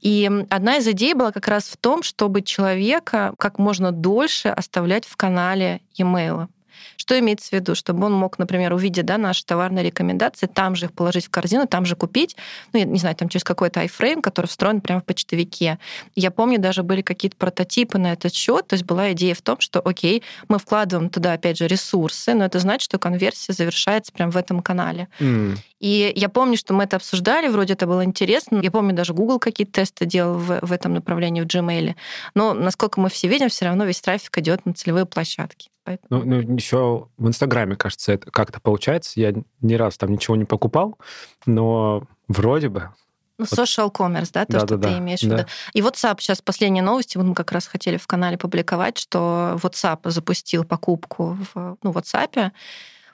[0.00, 5.04] И одна из идей была как раз в том, чтобы человека как можно дольше оставлять
[5.04, 6.48] в канале e-mail.
[6.96, 7.74] Что имеется в виду?
[7.74, 11.66] Чтобы он мог, например, увидеть да, наши товарные рекомендации, там же их положить в корзину,
[11.66, 12.36] там же купить,
[12.72, 15.78] ну, я не знаю, там через какой-то iFrame, который встроен прямо в почтовике.
[16.14, 19.60] Я помню, даже были какие-то прототипы на этот счет, то есть была идея в том,
[19.60, 24.32] что, окей, мы вкладываем туда, опять же, ресурсы, но это значит, что конверсия завершается прямо
[24.32, 25.08] в этом канале.
[25.18, 25.56] Mm.
[25.82, 28.60] И я помню, что мы это обсуждали, вроде это было интересно.
[28.62, 31.96] Я помню, даже Google какие-то тесты делал в, в этом направлении, в Gmail.
[32.36, 35.70] Но, насколько мы все видим, все равно весь трафик идет на целевые площадки.
[35.82, 36.24] Поэтому...
[36.24, 39.18] Ну, ну, еще в Инстаграме, кажется, это как-то получается.
[39.18, 40.98] Я ни раз там ничего не покупал,
[41.46, 42.90] но вроде бы
[43.38, 45.46] ну, social commerce, да, то, да, что да, ты да, имеешь в виду.
[45.72, 50.08] И WhatsApp сейчас последние новости, вот мы как раз хотели в канале публиковать, что WhatsApp
[50.10, 52.52] запустил покупку в ну, WhatsApp.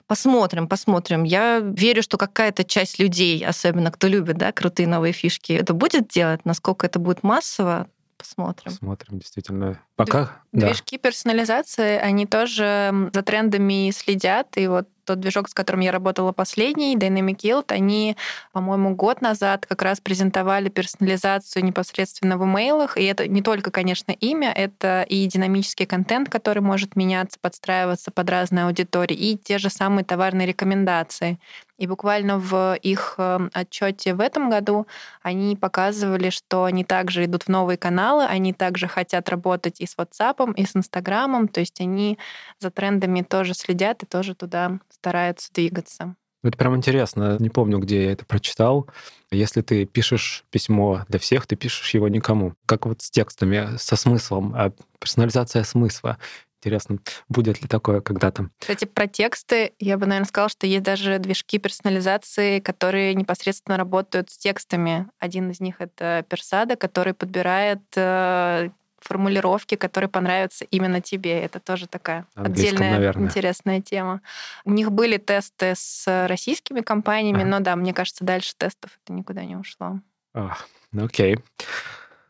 [0.09, 1.23] Посмотрим, посмотрим.
[1.23, 6.07] Я верю, что какая-то часть людей, особенно кто любит да, крутые новые фишки, это будет
[6.07, 6.45] делать.
[6.45, 8.71] Насколько это будет массово, посмотрим.
[8.71, 9.79] Посмотрим, действительно.
[9.95, 11.03] Пока, Движки да.
[11.03, 16.95] персонализации, они тоже за трендами следят, и вот тот движок, с которым я работала последний,
[16.95, 18.15] Dynamic Yield, они,
[18.51, 22.95] по-моему, год назад как раз презентовали персонализацию непосредственно в имейлах.
[22.95, 28.29] И это не только, конечно, имя, это и динамический контент, который может меняться, подстраиваться под
[28.29, 31.39] разные аудитории, и те же самые товарные рекомендации.
[31.79, 34.85] И буквально в их эм, отчете в этом году
[35.21, 39.95] они показывали, что они также идут в новые каналы, они также хотят работать и с
[39.95, 42.19] WhatsApp, и с Инстаграмом, то есть они
[42.59, 46.15] за трендами тоже следят и тоже туда стараются двигаться.
[46.43, 47.37] Это прям интересно.
[47.39, 48.87] Не помню, где я это прочитал.
[49.29, 52.53] Если ты пишешь письмо для всех, ты пишешь его никому.
[52.65, 56.17] Как вот с текстами, со смыслом, а персонализация смысла.
[56.59, 58.49] Интересно, будет ли такое когда-то.
[58.59, 64.29] Кстати, про тексты я бы, наверное, сказала, что есть даже движки персонализации, которые непосредственно работают
[64.29, 65.07] с текстами.
[65.19, 68.69] Один из них— это Персада, который подбирает э,
[68.99, 71.39] формулировки, которые понравятся именно тебе.
[71.41, 73.27] Это тоже такая отдельная наверное.
[73.27, 74.21] интересная тема.
[74.65, 77.49] У них были тесты с российскими компаниями, ага.
[77.49, 79.99] но да, мне кажется, дальше тестов это никуда не ушло.
[80.33, 80.57] А,
[80.97, 81.39] окей.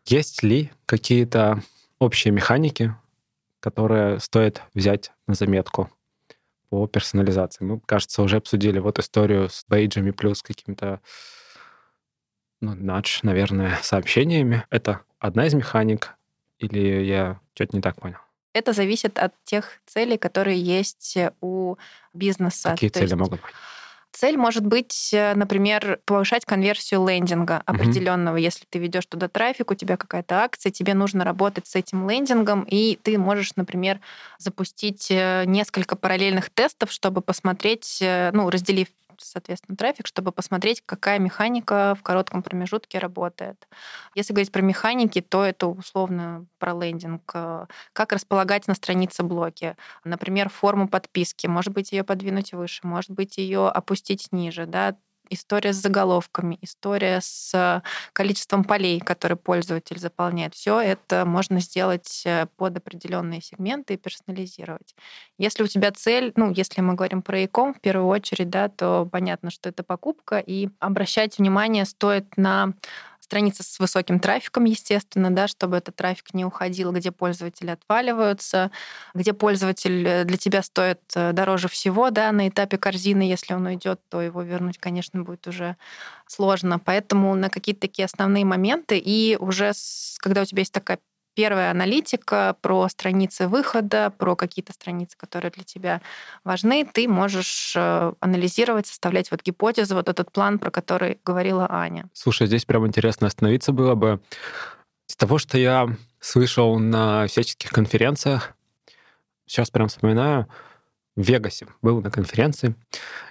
[0.05, 1.61] Есть ли какие-то
[1.99, 2.95] общие механики,
[3.59, 5.89] которые стоит взять на заметку
[6.69, 7.63] по персонализации?
[7.63, 11.01] Мы, кажется, уже обсудили вот историю с бейджами плюс каким-то
[12.61, 14.65] ну, надж, наверное, сообщениями.
[14.69, 16.15] Это одна из механик.
[16.57, 18.17] Или я что-то не так понял?
[18.53, 21.77] Это зависит от тех целей, которые есть у
[22.13, 22.71] бизнеса.
[22.71, 23.15] Какие То цели есть...
[23.15, 23.51] могут быть?
[24.11, 28.35] Цель может быть, э, например, повышать конверсию лендинга определенного.
[28.35, 28.43] Угу.
[28.43, 32.63] Если ты ведешь туда трафик, у тебя какая-то акция, тебе нужно работать с этим лендингом,
[32.63, 33.99] и ты можешь, например,
[34.37, 38.87] запустить э, несколько параллельных тестов, чтобы посмотреть, э, ну, разделив
[39.25, 43.67] соответственно, трафик, чтобы посмотреть, какая механика в коротком промежутке работает.
[44.15, 47.21] Если говорить про механики, то это условно про лендинг.
[47.93, 49.75] Как располагать на странице блоки.
[50.03, 51.47] Например, форму подписки.
[51.47, 54.65] Может быть, ее подвинуть выше, может быть, ее опустить ниже.
[54.65, 54.95] Да?
[55.29, 57.81] История с заголовками, история с
[58.13, 60.55] количеством полей, которые пользователь заполняет.
[60.55, 64.95] Все это можно сделать э, под определенные сегменты и персонализировать.
[65.37, 69.07] Если у тебя цель, ну, если мы говорим про e-com в первую очередь, да, то
[69.11, 72.73] понятно, что это покупка, и обращать внимание стоит на
[73.29, 78.71] страница с высоким трафиком, естественно, да, чтобы этот трафик не уходил, где пользователи отваливаются,
[79.13, 83.67] где пользователь э, для тебя стоит э, дороже всего, да, на этапе корзины, если он
[83.67, 85.75] уйдет, то его вернуть, конечно, будет уже
[86.25, 86.79] сложно.
[86.79, 89.73] Поэтому на какие-то такие основные моменты и уже
[90.19, 90.97] когда у тебя есть такая
[91.39, 96.01] первая аналитика про страницы выхода, про какие-то страницы, которые для тебя
[96.43, 102.09] важны, ты можешь э, анализировать, составлять вот гипотезы, вот этот план, про который говорила Аня.
[102.11, 104.19] Слушай, здесь прям интересно остановиться было бы.
[105.07, 105.87] Из того, что я
[106.19, 108.53] слышал на всяческих конференциях,
[109.45, 110.45] сейчас прям вспоминаю,
[111.19, 112.75] в Вегасе был на конференции,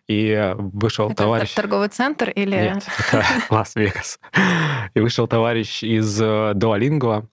[0.06, 1.54] и вышел это товарищ...
[1.54, 2.54] торговый центр или...
[2.54, 4.20] Нет, это Лас-Вегас.
[4.94, 7.26] И вышел товарищ из э, Duolingo,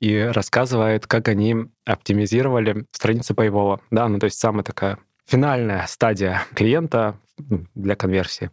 [0.00, 3.80] и рассказывает, как они оптимизировали страницу Paywall.
[3.90, 8.50] Да, ну то есть самая такая финальная стадия клиента ну, для конверсии.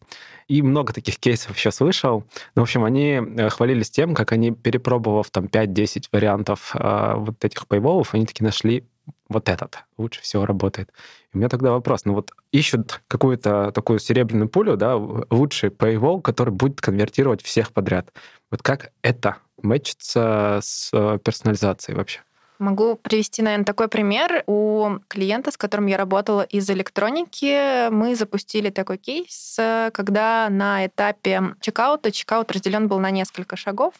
[0.47, 2.23] И много таких кейсов еще слышал.
[2.55, 7.43] Ну, в общем, они э, хвалились тем, как они, перепробовав там 5-10 вариантов э, вот
[7.43, 8.85] этих пейволов, они таки нашли
[9.29, 10.91] вот этот лучше всего работает.
[11.31, 16.21] И у меня тогда вопрос, ну вот ищут какую-то такую серебряную пулю, да, лучший paywall,
[16.21, 18.11] который будет конвертировать всех подряд.
[18.51, 22.21] Вот как это мэчится с э, персонализацией вообще?
[22.59, 24.43] Могу привести, наверное, такой пример.
[24.45, 29.57] У клиента, с которым я работала из электроники, мы запустили такой кейс,
[29.93, 33.93] когда на этапе чекаута, чекаут разделен был на несколько шагов.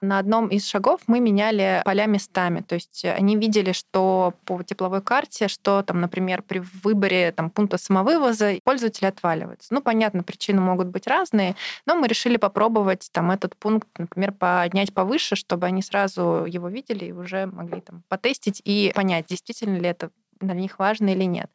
[0.00, 2.62] На одном из шагов мы меняли поля местами.
[2.62, 7.78] То есть они видели, что по тепловой карте, что там, например, при выборе там, пункта
[7.78, 9.72] самовывоза пользователи отваливаются.
[9.72, 11.54] Ну, понятно, причины могут быть разные,
[11.86, 17.04] но мы решили попробовать там этот пункт, например, поднять повыше, чтобы они сразу его видели
[17.04, 20.10] и уже могли там потестить и понять, действительно ли это
[20.40, 21.50] для них важно или нет.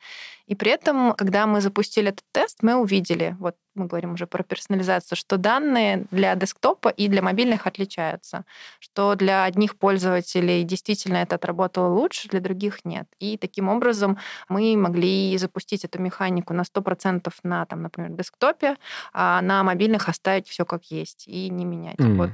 [0.45, 4.43] И при этом, когда мы запустили этот тест, мы увидели, вот мы говорим уже про
[4.43, 8.45] персонализацию, что данные для десктопа и для мобильных отличаются,
[8.79, 13.07] что для одних пользователей действительно это отработало лучше, для других нет.
[13.19, 18.77] И таким образом мы могли запустить эту механику на 100% на, там, например, десктопе,
[19.13, 21.97] а на мобильных оставить все как есть и не менять.
[21.97, 22.17] Mm.
[22.17, 22.29] Вот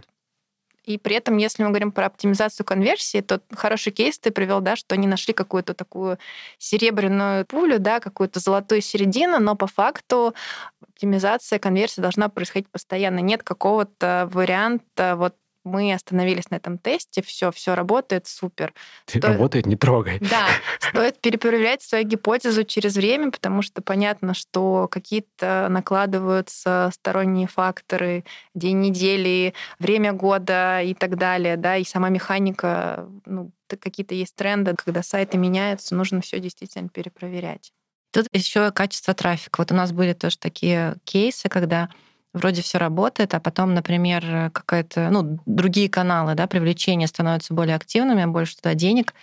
[0.84, 4.76] и при этом, если мы говорим про оптимизацию конверсии, то хороший кейс ты привел, да,
[4.76, 6.18] что они нашли какую-то такую
[6.58, 10.34] серебряную пулю, да, какую-то золотую середину, но по факту
[10.82, 13.20] оптимизация конверсии должна происходить постоянно.
[13.20, 18.74] Нет какого-то варианта вот мы остановились на этом тесте, все, все работает супер.
[19.06, 19.26] Стоит...
[19.26, 20.20] Работает, не трогай.
[20.20, 20.48] Да,
[20.80, 28.24] стоит перепроверять свою гипотезу через время, потому что понятно, что какие-то накладываются сторонние факторы,
[28.56, 34.76] день недели, время года и так далее, да, и сама механика, ну, какие-то есть тренды,
[34.76, 37.72] когда сайты меняются, нужно все действительно перепроверять.
[38.12, 39.62] Тут еще качество трафика.
[39.62, 41.90] Вот у нас были тоже такие кейсы, когда
[42.34, 48.26] вроде все работает, а потом, например, какая-то, ну, другие каналы, да, привлечения становятся более активными,
[48.26, 49.14] больше туда денег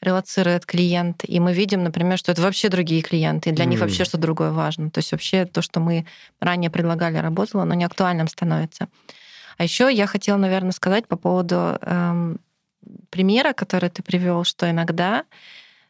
[0.00, 3.68] релацирует клиент, и мы видим, например, что это вообще другие клиенты, и для mm.
[3.68, 4.90] них вообще что другое важно.
[4.90, 6.06] То есть вообще то, что мы
[6.38, 8.88] ранее предлагали, работало, но не актуальным становится.
[9.58, 12.38] А еще я хотела, наверное, сказать по поводу эм,
[13.10, 15.24] примера, который ты привел, что иногда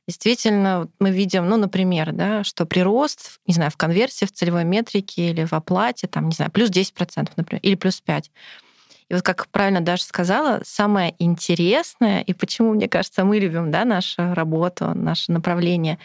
[0.07, 5.31] действительно мы видим, ну, например, да, что прирост, не знаю, в конверсии, в целевой метрике
[5.31, 8.27] или в оплате, там, не знаю, плюс 10%, например, или плюс 5%.
[9.09, 13.85] И вот как правильно Даша сказала, самое интересное, и почему, мне кажется, мы любим да,
[13.85, 15.99] нашу работу, наше направление,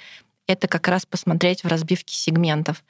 [0.47, 2.83] это как раз посмотреть в разбивке сегментов.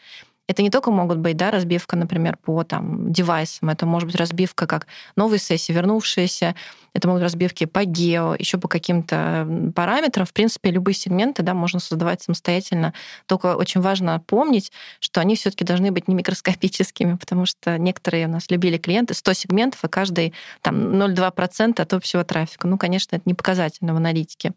[0.52, 4.68] Это не только могут быть да, разбивка, например, по там, девайсам, это может быть разбивка
[4.68, 4.86] как
[5.16, 6.56] новые сессии, вернувшиеся,
[6.92, 10.26] это могут разбивки по гео, еще по каким-то параметрам.
[10.26, 12.94] В принципе, любые сегменты да, можно создавать самостоятельно.
[13.28, 18.28] Только очень важно помнить, что они все таки должны быть не микроскопическими, потому что некоторые
[18.28, 22.68] у нас любили клиенты 100 сегментов, и каждый там 0,2% от общего трафика.
[22.68, 24.52] Ну, конечно, это не показательно в аналитике.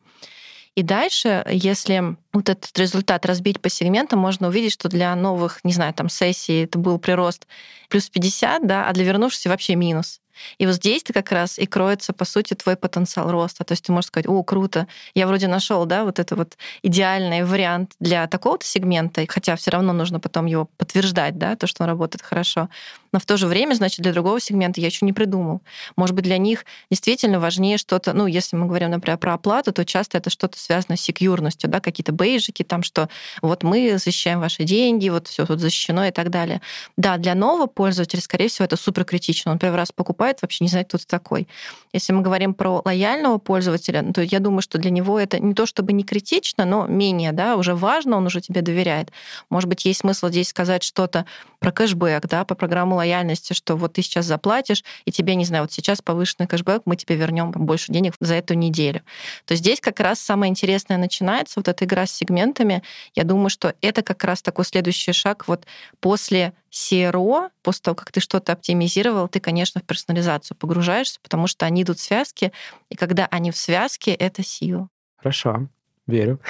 [0.75, 5.73] И дальше, если вот этот результат разбить по сегментам, можно увидеть, что для новых, не
[5.73, 7.47] знаю, там сессий это был прирост
[7.89, 10.21] плюс 50, да, а для вернувшихся вообще минус.
[10.59, 13.65] И вот здесь ты как раз и кроется, по сути, твой потенциал роста.
[13.65, 17.45] То есть ты можешь сказать, о, круто, я вроде нашел, да, вот это вот идеальный
[17.45, 21.89] вариант для такого-то сегмента, хотя все равно нужно потом его подтверждать, да, то, что он
[21.89, 22.69] работает хорошо.
[23.15, 25.63] Но в то же время, значит, для другого сегмента я еще не придумал.
[25.97, 29.85] Может быть, для них действительно важнее что-то, ну, если мы говорим, например, про оплату, то
[29.85, 33.09] часто это что-то связано с секьюрностью, да, какие-то бейджики, там, что
[33.41, 36.61] вот мы защищаем ваши деньги, вот все тут защищено и так далее.
[36.97, 39.53] Да, для нового пользователя, скорее всего, это супер критично.
[39.53, 41.49] Он первый раз покупает, вообще не знает, кто ты такой.
[41.93, 45.67] Если мы говорим про лояльного пользователя, то я думаю, что для него это не то
[45.67, 49.13] чтобы не критично, но менее, да, уже важно, он уже тебе доверяет.
[49.51, 51.27] Может быть, есть смысл здесь сказать что-то
[51.61, 55.65] про кэшбэк, да, по программу лояльности, что вот ты сейчас заплатишь, и тебе, не знаю,
[55.65, 59.03] вот сейчас повышенный кэшбэк, мы тебе вернем больше денег за эту неделю.
[59.45, 62.83] То здесь как раз самое интересное начинается, вот эта игра с сегментами.
[63.15, 65.67] Я думаю, что это как раз такой следующий шаг вот
[66.01, 71.67] после CRO, после того, как ты что-то оптимизировал, ты, конечно, в персонализацию погружаешься, потому что
[71.67, 72.51] они идут в связке,
[72.89, 74.89] и когда они в связке, это сила.
[75.17, 75.69] Хорошо,
[76.09, 76.41] верю.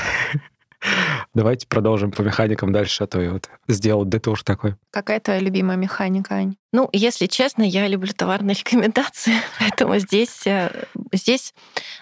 [1.35, 4.77] Давайте продолжим по механикам дальше, а то я вот сделал детур такой.
[4.91, 6.57] Какая твоя любимая механика, Ань?
[6.73, 10.71] Ну, если честно, я люблю товарные рекомендации, поэтому здесь, э,
[11.13, 11.53] здесь,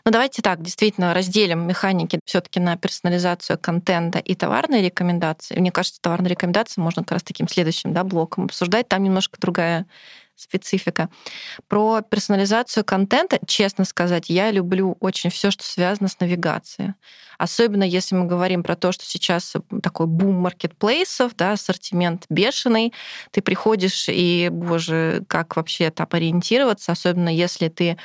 [0.05, 5.59] ну давайте так, действительно разделим механики все-таки на персонализацию контента и товарные рекомендации.
[5.59, 8.89] Мне кажется, товарные рекомендации можно как раз таким следующим да, блоком обсуждать.
[8.89, 9.87] Там немножко другая
[10.37, 11.09] специфика.
[11.69, 16.95] Про персонализацию контента, честно сказать, я люблю очень все, что связано с навигацией.
[17.39, 22.93] Особенно если мы говорим про то, что сейчас такой бум маркетплейсов, да, ассортимент бешеный,
[23.31, 27.97] ты приходишь и, боже, как вообще там ориентироваться, особенно если ты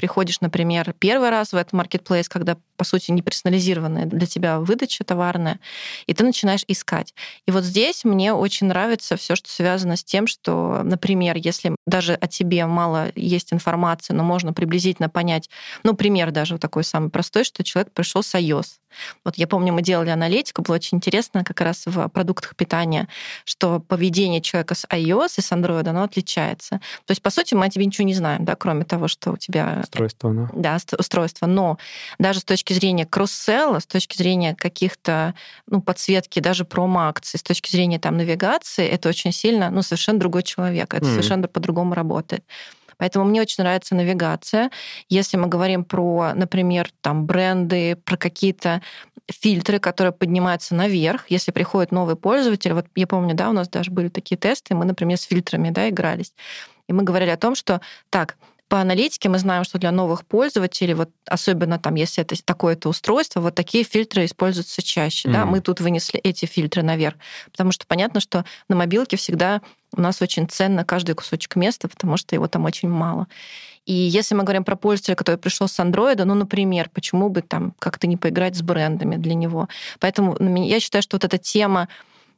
[0.00, 5.04] приходишь, например, первый раз в этот маркетплейс, когда по сути, не персонализированная для тебя выдача
[5.04, 5.60] товарная,
[6.06, 7.12] и ты начинаешь искать.
[7.46, 12.14] И вот здесь мне очень нравится все, что связано с тем, что, например, если даже
[12.14, 15.50] о тебе мало есть информации, но можно приблизительно понять,
[15.82, 18.78] ну, пример даже вот такой самый простой, что человек пришел с iOS.
[19.24, 23.08] Вот я помню, мы делали аналитику, было очень интересно как раз в продуктах питания,
[23.44, 26.80] что поведение человека с iOS и с Android, оно отличается.
[27.04, 29.36] То есть, по сути, мы о тебе ничего не знаем, да, кроме того, что у
[29.36, 29.80] тебя...
[29.82, 30.50] Устройство, да.
[30.54, 31.46] Да, устройство.
[31.46, 31.78] Но
[32.18, 35.34] даже с точки точки зрения кросс-селла, с точки зрения каких-то
[35.66, 40.42] ну, подсветки, даже промо-акций, с точки зрения там, навигации, это очень сильно, ну, совершенно другой
[40.42, 40.94] человек.
[40.94, 41.10] Это mm-hmm.
[41.10, 42.44] совершенно по-другому работает.
[43.00, 44.70] Поэтому мне очень нравится навигация.
[45.08, 48.82] Если мы говорим про, например, там бренды, про какие-то
[49.30, 52.74] фильтры, которые поднимаются наверх, если приходит новый пользователь.
[52.74, 55.88] Вот я помню, да, у нас даже были такие тесты, мы, например, с фильтрами, да,
[55.88, 56.34] игрались.
[56.88, 58.36] И мы говорили о том, что так,
[58.70, 63.40] по аналитике мы знаем, что для новых пользователей, вот особенно там, если это такое-то устройство,
[63.40, 65.28] вот такие фильтры используются чаще.
[65.28, 65.32] Mm-hmm.
[65.32, 65.44] Да?
[65.44, 67.16] Мы тут вынесли эти фильтры наверх,
[67.50, 69.60] потому что понятно, что на мобилке всегда
[69.96, 73.26] у нас очень ценно каждый кусочек места, потому что его там очень мало.
[73.86, 77.74] И если мы говорим про пользователя, который пришел с андроида, ну, например, почему бы там
[77.80, 79.68] как-то не поиграть с брендами для него?
[79.98, 81.88] Поэтому ну, я считаю, что вот эта тема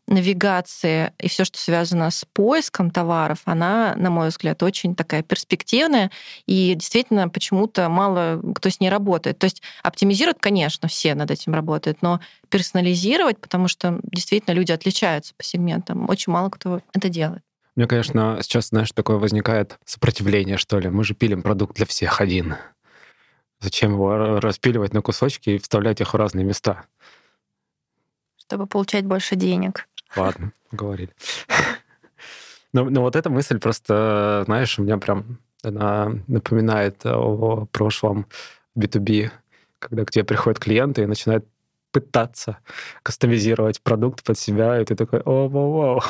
[0.06, 6.10] навигация и все, что связано с поиском товаров, она, на мой взгляд, очень такая перспективная,
[6.46, 9.38] и действительно почему-то мало кто с ней работает.
[9.38, 15.34] То есть оптимизировать, конечно, все над этим работают, но персонализировать, потому что действительно люди отличаются
[15.36, 17.42] по сегментам, очень мало кто это делает.
[17.74, 20.90] Мне, конечно, сейчас, знаешь, такое возникает сопротивление, что ли.
[20.90, 22.56] Мы же пилим продукт для всех один.
[23.60, 26.84] Зачем его распиливать на кусочки и вставлять их в разные места?
[28.36, 29.88] Чтобы получать больше денег.
[30.16, 31.10] Ладно, говорили.
[32.72, 38.26] Но, но вот эта мысль просто, знаешь, у меня прям она напоминает о прошлом
[38.76, 39.30] B2B,
[39.78, 41.46] когда к тебе приходят клиенты и начинают
[41.92, 42.58] пытаться
[43.02, 46.00] кастомизировать продукт под себя, и ты такой, о, о, о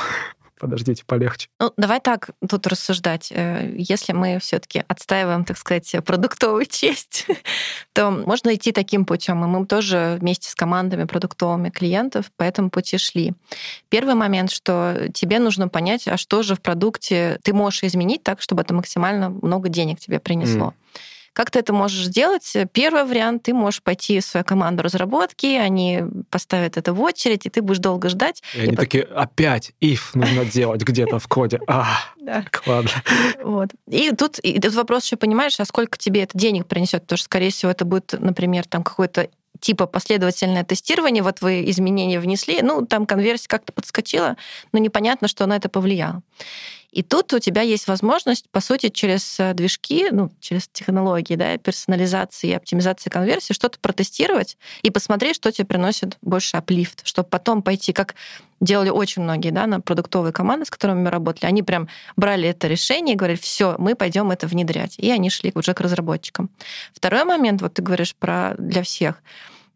[0.63, 1.49] подождите, полегче.
[1.59, 3.31] Ну, давай так тут рассуждать.
[3.31, 7.27] Э, если мы все таки отстаиваем, так сказать, продуктовую честь,
[7.93, 9.43] то можно идти таким путем.
[9.43, 13.33] И мы тоже вместе с командами продуктовыми клиентов по этому пути шли.
[13.89, 18.41] Первый момент, что тебе нужно понять, а что же в продукте ты можешь изменить так,
[18.41, 20.67] чтобы это максимально много денег тебе принесло.
[20.67, 20.99] Mm.
[21.33, 22.55] Как ты это можешь сделать?
[22.71, 27.49] Первый вариант, ты можешь пойти в свою команду разработки, они поставят это в очередь, и
[27.49, 28.43] ты будешь долго ждать.
[28.55, 28.83] И, и они по...
[28.83, 31.59] такие, опять if нужно делать где-то в коде.
[31.67, 31.97] А,
[32.65, 32.91] ладно.
[33.43, 33.69] Вот.
[33.89, 37.01] И тут и этот вопрос еще понимаешь, а сколько тебе это денег принесет?
[37.03, 42.19] Потому что, скорее всего, это будет, например, там какой-то типа последовательное тестирование, вот вы изменения
[42.19, 44.35] внесли, ну, там конверсия как-то подскочила,
[44.71, 46.21] но непонятно, что на это повлияло.
[46.93, 51.57] И тут у тебя есть возможность, по сути, через э, движки, ну, через технологии, да,
[51.57, 57.63] персонализации и оптимизации конверсии что-то протестировать и посмотреть, что тебе приносит больше аплифт, чтобы потом
[57.63, 58.13] пойти, как
[58.61, 62.67] делали очень многие, да, на продуктовые команды, с которыми мы работали, они прям брали это
[62.67, 64.93] решение и говорили, все, мы пойдем это внедрять.
[64.99, 66.51] И они шли уже к разработчикам.
[66.93, 69.23] Второй момент, вот ты говоришь про для всех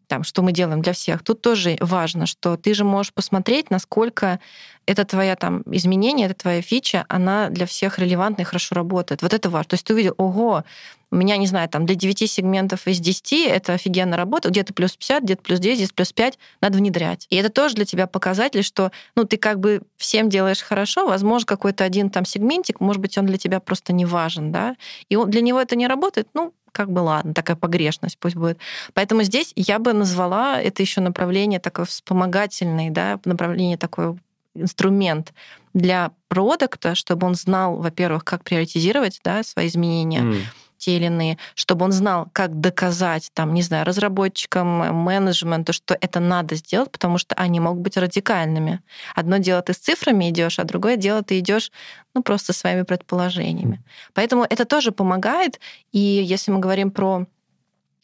[0.06, 1.22] там, что мы делаем для всех.
[1.22, 4.40] Тут тоже важно, что ты же можешь посмотреть, насколько
[4.88, 9.20] это твоя там изменение, это твоя фича, она для всех релевантна и хорошо работает.
[9.20, 9.68] Вот это важно.
[9.68, 10.64] То есть ты увидел, ого,
[11.10, 14.96] у меня, не знаю, там для 9 сегментов из 10 это офигенно работает, где-то плюс
[14.96, 17.26] 50, где-то плюс 10, здесь плюс 5, надо внедрять.
[17.28, 21.46] И это тоже для тебя показатель, что ну, ты как бы всем делаешь хорошо, возможно,
[21.46, 24.74] какой-то один там сегментик, может быть, он для тебя просто не важен, да,
[25.10, 28.58] и он, для него это не работает, ну, как бы ладно, такая погрешность пусть будет.
[28.94, 34.16] Поэтому здесь я бы назвала это еще направление такое вспомогательное, да, направление такое
[34.54, 35.32] инструмент
[35.74, 40.42] для продукта, чтобы он знал, во-первых, как приоритизировать да, свои изменения, mm
[40.78, 46.20] те или иные, чтобы он знал, как доказать, там, не знаю, разработчикам, менеджменту, что это
[46.20, 48.80] надо сделать, потому что они могут быть радикальными.
[49.14, 51.72] Одно дело ты с цифрами идешь, а другое дело ты идешь
[52.14, 53.82] ну, просто своими предположениями.
[54.14, 55.60] Поэтому это тоже помогает.
[55.92, 57.26] И если мы говорим про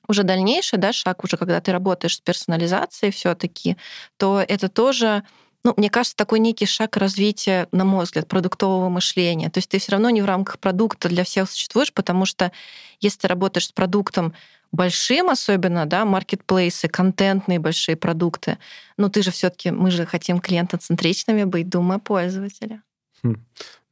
[0.07, 3.77] уже дальнейший да, шаг, уже когда ты работаешь с персонализацией все-таки,
[4.19, 5.23] то это тоже
[5.65, 9.49] ну, мне кажется, такой некий шаг развития, на мой взгляд, продуктового мышления.
[9.49, 12.53] То есть ты все равно не в рамках продукта для всех существуешь, потому что
[13.01, 14.35] если ты работаешь с продуктом
[14.73, 18.59] большим, особенно, да, маркетплейсы, контентные большие продукты,
[18.99, 22.83] ну ты же все-таки, мы же хотим клиентоцентричными быть, думая пользователя.
[23.23, 23.37] Хм.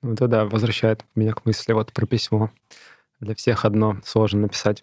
[0.03, 2.51] Ну это да, возвращает меня к мысли вот про письмо.
[3.21, 4.83] Для всех одно сложно написать.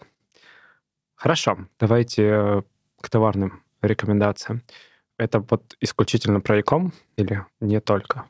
[1.15, 2.61] Хорошо, давайте э,
[3.01, 4.63] к товарным рекомендациям.
[5.19, 6.63] Это вот исключительно про e
[7.17, 8.25] или не только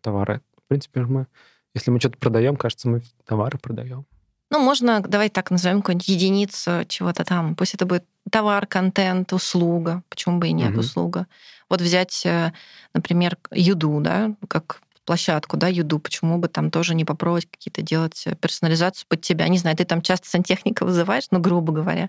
[0.00, 0.40] товары?
[0.56, 1.26] В принципе, мы,
[1.74, 4.06] если мы что-то продаем, кажется, мы товары продаем.
[4.50, 7.54] Ну, можно, давай так назовем какую-нибудь единицу чего-то там.
[7.54, 10.02] Пусть это будет товар, контент, услуга.
[10.08, 10.80] Почему бы и нет угу.
[10.80, 11.26] услуга?
[11.68, 12.52] Вот взять, э,
[12.94, 18.22] например, Юду, да, как площадку, да, Юду, почему бы там тоже не попробовать какие-то делать
[18.26, 19.48] э, персонализацию под тебя?
[19.48, 22.08] Не знаю, ты там часто сантехника вызываешь, ну, грубо говоря.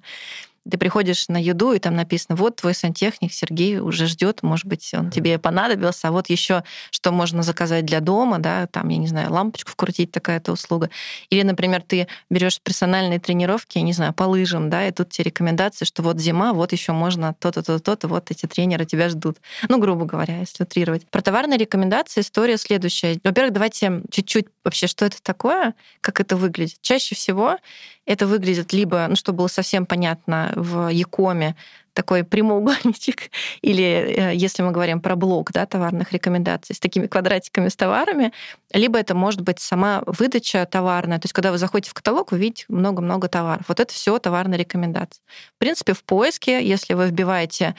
[0.70, 4.94] Ты приходишь на еду, и там написано, вот твой сантехник Сергей уже ждет, может быть,
[4.94, 9.08] он тебе понадобился, а вот еще что можно заказать для дома, да, там, я не
[9.08, 10.90] знаю, лампочку вкрутить, такая-то услуга.
[11.30, 15.26] Или, например, ты берешь персональные тренировки, я не знаю, по лыжам, да, и тут тебе
[15.26, 19.38] рекомендации, что вот зима, вот еще можно то-то, то-то, то-то, вот эти тренеры тебя ждут.
[19.68, 21.06] Ну, грубо говоря, если утрировать.
[21.08, 23.20] Про товарные рекомендации история следующая.
[23.24, 26.78] Во-первых, давайте чуть-чуть вообще, что это такое, как это выглядит.
[26.82, 27.58] Чаще всего
[28.06, 31.56] это выглядит либо, ну, чтобы было совсем понятно, в Якоме
[31.94, 33.30] такой прямоугольничек,
[33.62, 38.34] или э, если мы говорим про блок да, товарных рекомендаций с такими квадратиками с товарами,
[38.74, 41.20] либо это может быть сама выдача товарная.
[41.20, 43.66] То есть, когда вы заходите в каталог, вы видите много-много товаров.
[43.68, 45.22] Вот это все товарные рекомендации.
[45.56, 47.76] В принципе, в поиске, если вы вбиваете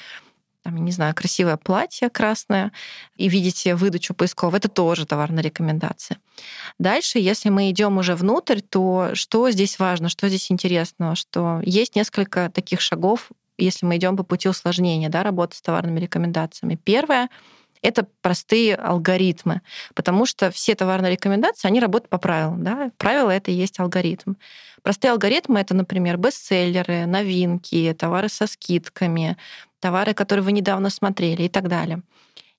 [0.64, 2.72] там, не знаю, красивое платье красное,
[3.16, 6.18] и видите выдачу поискового, это тоже товарная рекомендация.
[6.78, 11.96] Дальше, если мы идем уже внутрь, то что здесь важно, что здесь интересного, что есть
[11.96, 16.78] несколько таких шагов, если мы идем по пути усложнения, да, работы с товарными рекомендациями.
[16.82, 17.28] Первое
[17.82, 19.60] это простые алгоритмы,
[19.94, 22.64] потому что все товарные рекомендации, они работают по правилам.
[22.64, 22.90] Да?
[22.96, 24.34] Правило— это и есть алгоритм.
[24.82, 29.36] Простые алгоритмы— это, например, бестселлеры, новинки, товары со скидками,
[29.84, 32.00] товары, которые вы недавно смотрели и так далее.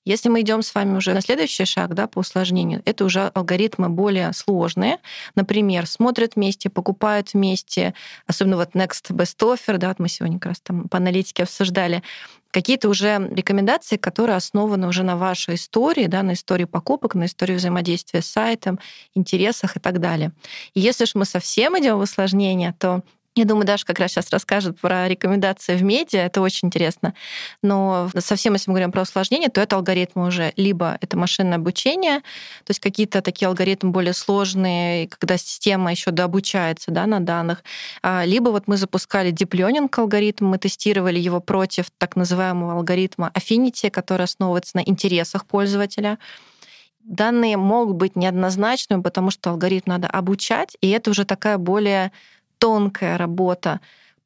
[0.04, 3.88] Если мы идем с вами уже на следующий шаг да, по усложнению, это уже алгоритмы
[3.88, 4.98] более сложные.
[5.34, 7.92] Например, смотрят вместе, покупают вместе,
[8.28, 12.04] особенно вот Next Best Offer, да, вот мы сегодня как раз там по аналитике обсуждали,
[12.52, 17.56] какие-то уже рекомендации, которые основаны уже на вашей истории, да, на истории покупок, на истории
[17.56, 18.78] взаимодействия с сайтом,
[19.16, 20.30] интересах и так далее.
[20.74, 23.02] И если же мы совсем идем в усложнение, то
[23.36, 27.14] я думаю, Даша как раз сейчас расскажет про рекомендации в медиа, это очень интересно.
[27.62, 32.20] Но совсем, если мы говорим про усложнение, то это алгоритмы уже либо это машинное обучение,
[32.20, 37.62] то есть какие-то такие алгоритмы более сложные, когда система еще дообучается да, на данных,
[38.02, 43.90] а, либо вот мы запускали диплёнинг алгоритм, мы тестировали его против так называемого алгоритма Affinity,
[43.90, 46.18] который основывается на интересах пользователя.
[47.04, 52.10] Данные могут быть неоднозначными, потому что алгоритм надо обучать, и это уже такая более
[52.58, 53.80] тонкая работа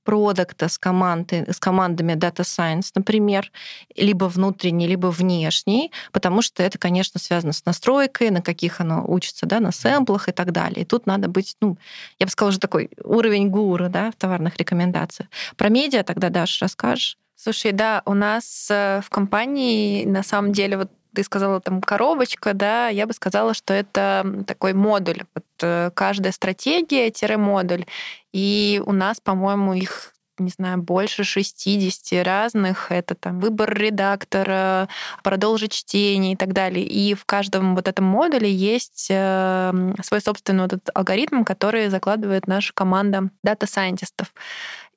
[0.05, 3.53] продукта с, команды, с командами Data Science, например,
[3.97, 9.47] либо внутренней, либо внешней, потому что это, конечно, связано с настройкой, на каких оно учится,
[9.47, 10.83] да, на сэмплах и так далее.
[10.83, 11.77] И тут надо быть, ну,
[12.19, 15.29] я бы сказала, уже такой уровень гуру, да, в товарных рекомендациях.
[15.57, 17.17] Про медиа тогда, Даша, расскажешь?
[17.37, 22.55] Слушай, да, у нас э, в компании на самом деле вот ты сказала там коробочка,
[22.55, 25.25] да, я бы сказала, что это такой модуль.
[25.35, 27.87] Вот э, каждая стратегия-модуль.
[28.33, 32.91] И у нас, по-моему, их не знаю, больше 60 разных.
[32.91, 34.89] Это там выбор редактора,
[35.23, 36.85] продолжить чтение и так далее.
[36.85, 42.47] И в каждом вот этом модуле есть э, свой собственный вот этот алгоритм, который закладывает
[42.47, 44.33] наша команда дата-сайентистов.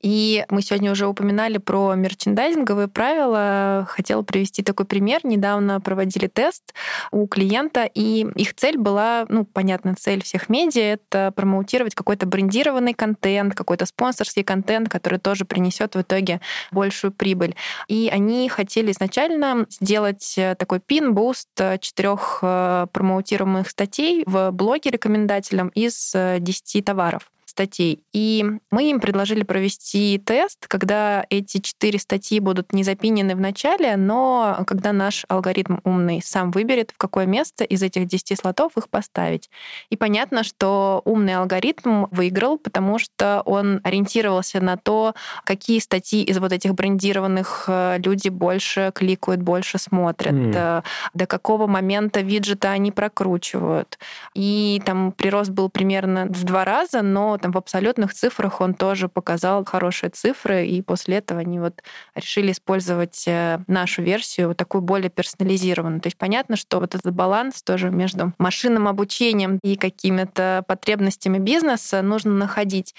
[0.03, 3.87] И мы сегодня уже упоминали про мерчендайзинговые правила.
[3.89, 5.21] Хотела привести такой пример.
[5.23, 6.73] Недавно проводили тест
[7.11, 12.93] у клиента, и их цель была, ну, понятно, цель всех медиа— это промоутировать какой-то брендированный
[12.93, 16.41] контент, какой-то спонсорский контент, который тоже принесет в итоге
[16.71, 17.55] большую прибыль.
[17.87, 21.49] И они хотели изначально сделать такой pin boost
[21.79, 28.03] четырех э, промоутируемых статей в блоге рекомендателям из 10 э, товаров статей.
[28.13, 33.95] И мы им предложили провести тест, когда эти четыре статьи будут не запинены в начале,
[33.95, 38.89] но когда наш алгоритм умный сам выберет, в какое место из этих 10 слотов их
[38.89, 39.51] поставить.
[39.91, 46.39] И понятно, что умный алгоритм выиграл, потому что он ориентировался на то, какие статьи из
[46.39, 50.83] вот этих брендированных э, люди больше кликают, больше смотрят, mm.
[51.13, 53.99] до какого момента виджета они прокручивают.
[54.33, 59.09] И там прирост был примерно в два раза, но там в абсолютных цифрах он тоже
[59.09, 61.83] показал хорошие цифры, и после этого они вот
[62.15, 65.99] решили использовать э, нашу версию, вот такую более персонализированную.
[65.99, 72.01] То есть понятно, что вот этот баланс тоже между машинным обучением и какими-то потребностями бизнеса
[72.01, 72.95] нужно находить.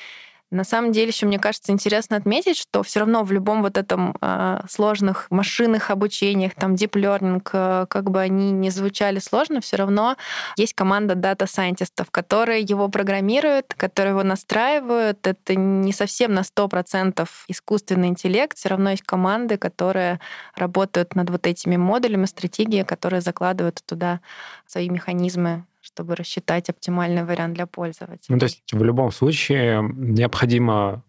[0.54, 4.16] На самом деле, еще мне кажется интересно отметить, что все равно в любом вот этом
[4.20, 9.76] э, сложных машинных обучениях, там deep learning, э, как бы они не звучали сложно, все
[9.76, 10.16] равно
[10.56, 15.26] есть команда дата-сайентистов, которые его программируют, которые его настраивают.
[15.26, 20.20] Это не совсем на 100% искусственный интеллект, все равно есть команды, которые
[20.54, 24.20] работают над вот этими модулями, стратегии, которые закладывают туда
[24.66, 28.34] свои механизмы чтобы рассчитать оптимальный вариант для пользователя.
[28.34, 31.04] Ну, то есть в любом случае необходимо,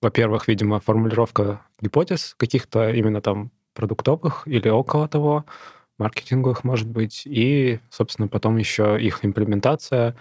[0.00, 5.44] во-первых, видимо, формулировка гипотез каких-то именно там продуктовых или около того,
[5.98, 10.16] маркетинговых, может быть, и, собственно, потом еще их имплементация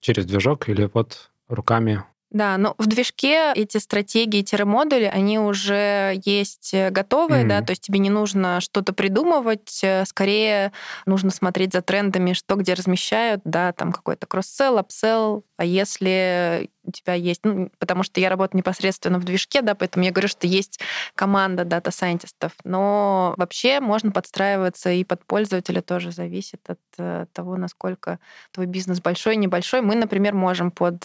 [0.00, 2.02] через движок или вот руками
[2.32, 7.48] да, но в движке эти стратегии-модули, они уже есть э, готовые, mm-hmm.
[7.48, 10.72] да, то есть тебе не нужно что-то придумывать, э, скорее
[11.04, 16.90] нужно смотреть за трендами, что где размещают, да, там какой-то кросс-селл, апселл, а если у
[16.90, 20.46] тебя есть, ну, потому что я работаю непосредственно в движке, да, поэтому я говорю, что
[20.46, 20.80] есть
[21.14, 28.18] команда дата-сайентистов, но вообще можно подстраиваться и под пользователя тоже зависит от э, того, насколько
[28.52, 29.82] твой бизнес большой, небольшой.
[29.82, 31.04] Мы, например, можем под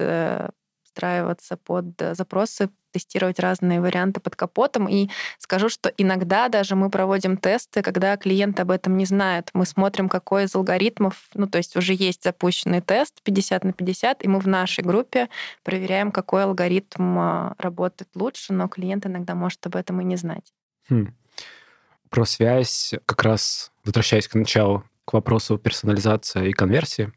[0.97, 4.87] подстраиваться под э, запросы, тестировать разные варианты под капотом.
[4.89, 9.49] И скажу, что иногда даже мы проводим тесты, когда клиент об этом не знает.
[9.53, 14.23] Мы смотрим, какой из алгоритмов, ну, то есть уже есть запущенный тест 50 на 50,
[14.23, 15.29] и мы в нашей группе
[15.63, 20.53] проверяем, какой алгоритм а, работает лучше, но клиент иногда может об этом и не знать.
[20.89, 21.13] Хм.
[22.09, 27.11] Про связь, как раз возвращаясь к началу, к вопросу персонализации и конверсии,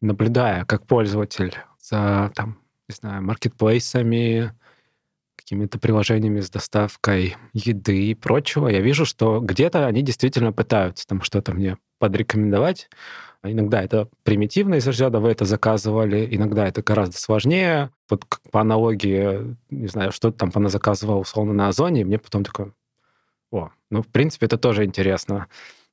[0.00, 2.58] наблюдая как пользователь за там,
[2.88, 4.52] не знаю, маркетплейсами,
[5.36, 11.22] какими-то приложениями с доставкой еды и прочего, я вижу, что где-то они действительно пытаются там
[11.22, 12.90] что-то мне подрекомендовать.
[13.44, 17.90] Иногда это примитивно из разряда вы это заказывали, иногда это гораздо сложнее.
[18.10, 22.42] Вот по аналогии, не знаю, что там она заказывала условно на Озоне, и мне потом
[22.42, 22.72] такое,
[23.52, 25.46] о, ну, в принципе, это тоже интересно.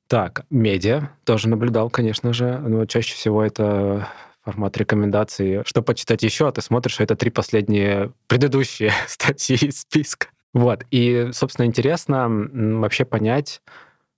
[0.08, 4.08] Так, медиа тоже наблюдал, конечно же, но чаще всего это
[4.46, 9.80] формат рекомендаций, что почитать еще, а ты смотришь, что это три последние предыдущие статьи из
[9.80, 10.28] списка.
[10.54, 10.84] Вот.
[10.92, 12.28] И, собственно, интересно
[12.78, 13.60] вообще понять,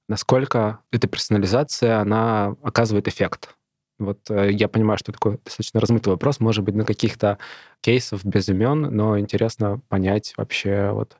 [0.06, 3.54] насколько эта персонализация, она оказывает эффект.
[3.98, 7.38] Вот э, я понимаю, что такой достаточно размытый вопрос, может быть, на каких-то
[7.80, 11.16] кейсов без имен, но интересно понять вообще вот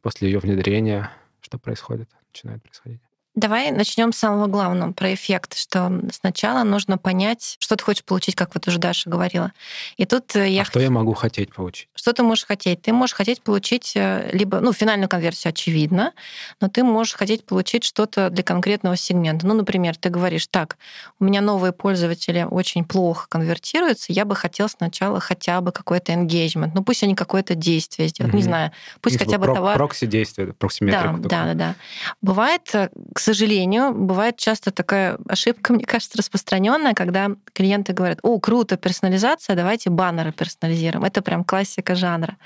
[0.00, 1.10] после ее внедрения,
[1.42, 3.02] что происходит, начинает происходить.
[3.34, 8.34] Давай начнем с самого главного, про эффект, что сначала нужно понять, что ты хочешь получить,
[8.34, 9.52] как вот уже Даша говорила.
[9.96, 10.62] И тут э, я...
[10.62, 11.88] А что я могу хотеть получить?
[11.94, 12.82] Что ты можешь хотеть?
[12.82, 16.12] Ты можешь хотеть получить э, либо, ну, финальную конверсию, очевидно,
[16.60, 19.46] но ты можешь хотеть получить что-то для конкретного сегмента.
[19.46, 20.76] Ну, например, ты говоришь, так,
[21.18, 26.72] у меня новые пользователи очень плохо конвертируются, я бы хотел сначала хотя бы какой-то engagement,
[26.74, 28.36] ну, пусть они какое-то действие сделают, mm-hmm.
[28.36, 29.76] не знаю, пусть ну, хотя бы товар...
[29.76, 31.16] Прокси действия, проксиметрику.
[31.16, 31.74] Да, да, да, да.
[32.20, 38.38] Бывает, э, к сожалению, бывает часто такая ошибка, мне кажется, распространенная, когда клиенты говорят, о,
[38.38, 41.04] круто, персонализация, давайте баннеры персонализируем.
[41.04, 42.36] Это прям классика жанра.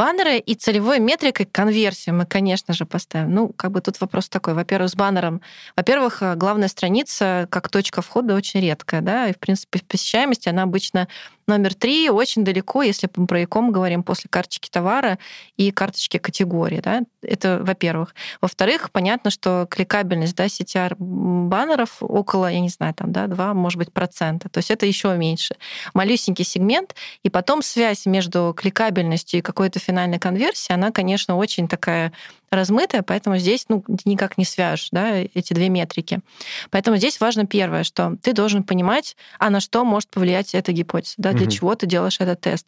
[0.00, 3.34] Баннеры и целевой метрикой конверсию мы, конечно же, поставим.
[3.34, 4.54] Ну, как бы тут вопрос такой.
[4.54, 5.42] Во-первых, с баннером.
[5.76, 10.62] Во-первых, э, главная страница как точка входа очень редкая, да, и, в принципе, посещаемость, она
[10.62, 11.06] обычно
[11.50, 15.18] Номер три очень далеко, если мы про иком говорим, после карточки товара
[15.56, 16.80] и карточки категории.
[16.80, 17.00] Да?
[17.22, 18.14] Это во-первых.
[18.40, 23.78] Во-вторых, понятно, что кликабельность да, CTR баннеров около, я не знаю, там, да, 2, может
[23.78, 24.48] быть, процента.
[24.48, 25.56] То есть это еще меньше.
[25.92, 26.94] Малюсенький сегмент,
[27.24, 32.12] и потом связь между кликабельностью и какой-то финальной конверсией, она, конечно, очень такая
[32.50, 36.20] размытая, поэтому здесь ну, никак не свяжешь да, эти две метрики.
[36.70, 41.14] Поэтому здесь важно первое, что ты должен понимать, а на что может повлиять эта гипотеза,
[41.18, 41.50] да, для угу.
[41.50, 42.66] чего ты делаешь этот тест.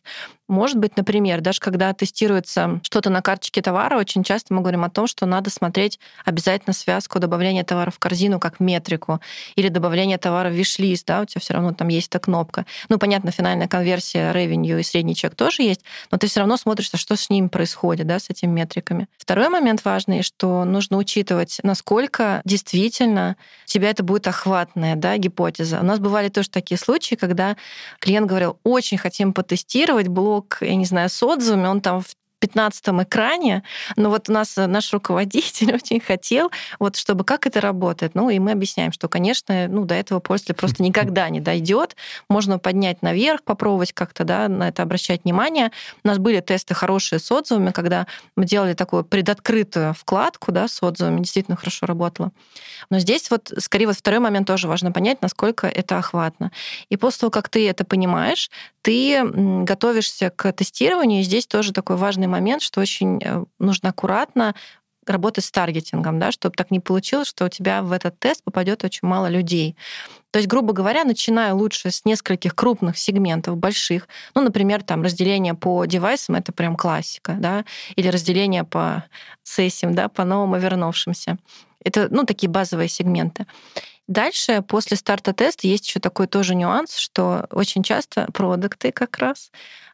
[0.48, 4.90] Может быть, например, даже когда тестируется что-то на карточке товара, очень часто мы говорим о
[4.90, 9.20] том, что надо смотреть обязательно связку добавления товара в корзину как метрику
[9.54, 12.66] или добавления товара в виш-лист, да, у тебя все равно там есть эта кнопка.
[12.88, 16.90] Ну, понятно, финальная конверсия, revenue и средний чек тоже есть, но ты все равно смотришь,
[16.92, 19.06] а что с ними происходит, да, с этими метриками.
[19.16, 25.80] Второй момент важный, что нужно учитывать, насколько действительно тебя это будет охватная да, гипотеза.
[25.80, 27.56] У нас бывали тоже такие случаи, когда
[28.00, 32.14] клиент говорил, очень хотим потестировать блок блог, я не знаю, с отзывами, он там в
[32.42, 33.62] 15 экране,
[33.94, 38.16] но вот у нас наш руководитель очень хотел, вот чтобы как это работает.
[38.16, 41.94] Ну, и мы объясняем, что, конечно, ну, до этого пользователя просто никогда не дойдет.
[42.28, 45.70] Можно поднять наверх, попробовать как-то, да, на это обращать внимание.
[46.02, 50.82] У нас были тесты хорошие с отзывами, когда мы делали такую предоткрытую вкладку, да, с
[50.82, 52.32] отзывами, действительно хорошо работало.
[52.90, 56.50] Но здесь вот, скорее, вот второй момент тоже важно понять, насколько это охватно.
[56.88, 58.50] И после того, как ты это понимаешь,
[58.82, 64.54] ты готовишься к тестированию, и здесь тоже такой важный момент, что очень э, нужно аккуратно
[65.06, 68.84] работать с таргетингом, да, чтобы так не получилось, что у тебя в этот тест попадет
[68.84, 69.76] очень мало людей.
[70.30, 75.54] То есть, грубо говоря, начиная лучше с нескольких крупных сегментов, больших, ну, например, там разделение
[75.54, 77.64] по девайсам, это прям классика, да,
[77.96, 79.04] или разделение по
[79.42, 81.38] сессиям, да, по новым и вернувшимся.
[81.84, 83.46] Это, ну, такие базовые сегменты.
[84.08, 89.50] Дальше, после старта теста, есть еще такой тоже нюанс, что очень часто продукты как раз,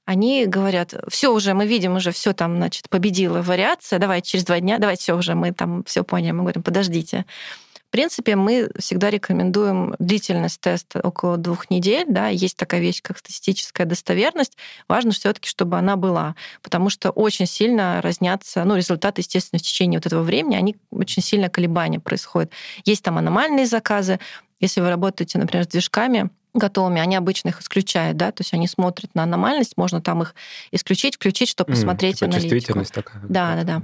[0.09, 4.59] они говорят, все уже, мы видим уже, все там, значит, победила вариация, давай через два
[4.59, 6.31] дня, давай все уже, мы там все поняли.
[6.31, 7.27] Мы говорим, подождите.
[7.75, 12.07] В принципе, мы всегда рекомендуем длительность теста около двух недель.
[12.09, 14.57] Да, есть такая вещь, как статистическая достоверность.
[14.89, 19.99] Важно все-таки, чтобы она была, потому что очень сильно разнятся, ну, результаты, естественно, в течение
[19.99, 22.51] вот этого времени, они очень сильно колебания происходят.
[22.87, 24.21] Есть там аномальные заказы.
[24.59, 28.67] Если вы работаете, например, с движками, готовыми, они обычно их исключают, да, то есть они
[28.67, 30.35] смотрят на аномальность, можно там их
[30.73, 32.55] исключить, включить, чтобы посмотреть mm, типа аналитику.
[32.55, 33.23] Чувствительность такая.
[33.29, 33.83] Да, да, да.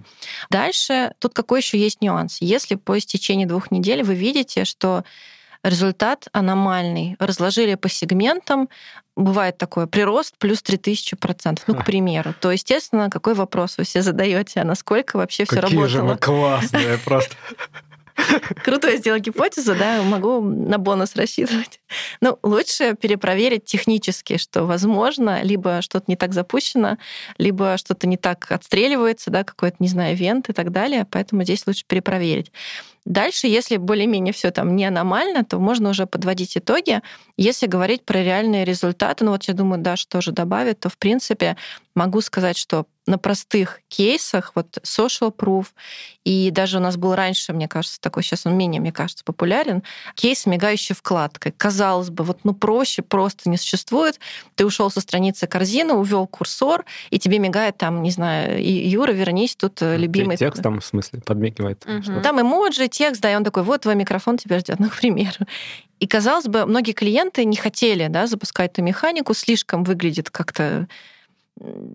[0.50, 2.38] Дальше тут какой еще есть нюанс?
[2.40, 5.04] Если по истечении двух недель вы видите, что
[5.62, 8.68] результат аномальный, разложили по сегментам,
[9.16, 12.34] бывает такое, прирост плюс 3000%, ну, к примеру.
[12.38, 15.82] То, естественно, какой вопрос вы все задаете, а насколько вообще все работало?
[15.82, 17.34] Какие же мы классные просто.
[18.62, 21.80] Круто я сделала гипотезу, да, могу на бонус рассчитывать.
[22.20, 26.98] Ну, лучше перепроверить технически, что возможно, либо что-то не так запущено,
[27.38, 31.06] либо что-то не так отстреливается, да, какой-то, не знаю, вент и так далее.
[31.10, 32.52] Поэтому здесь лучше перепроверить.
[33.04, 37.02] Дальше, если более-менее все там не аномально, то можно уже подводить итоги.
[37.36, 41.56] Если говорить про реальные результаты, ну вот я думаю, Даша тоже добавит, то в принципе
[41.94, 45.66] могу сказать, что на простых кейсах, вот social proof,
[46.24, 49.82] и даже у нас был раньше, мне кажется, такой, сейчас он менее, мне кажется, популярен,
[50.14, 51.52] кейс с мигающей вкладкой.
[51.52, 54.18] Казалось бы, вот ну проще просто не существует.
[54.54, 59.56] Ты ушел со страницы корзины, увел курсор, и тебе мигает там, не знаю, Юра, вернись,
[59.56, 60.36] тут э, любимый...
[60.36, 61.84] Текст там, в смысле, подмигивает.
[61.86, 62.20] Угу.
[62.22, 65.46] Там эмоджи, текст, да, и он такой, вот твой микрофон тебя ждет, ну, к примеру.
[66.00, 70.88] И, казалось бы, многие клиенты не хотели да, запускать эту механику, слишком выглядит как-то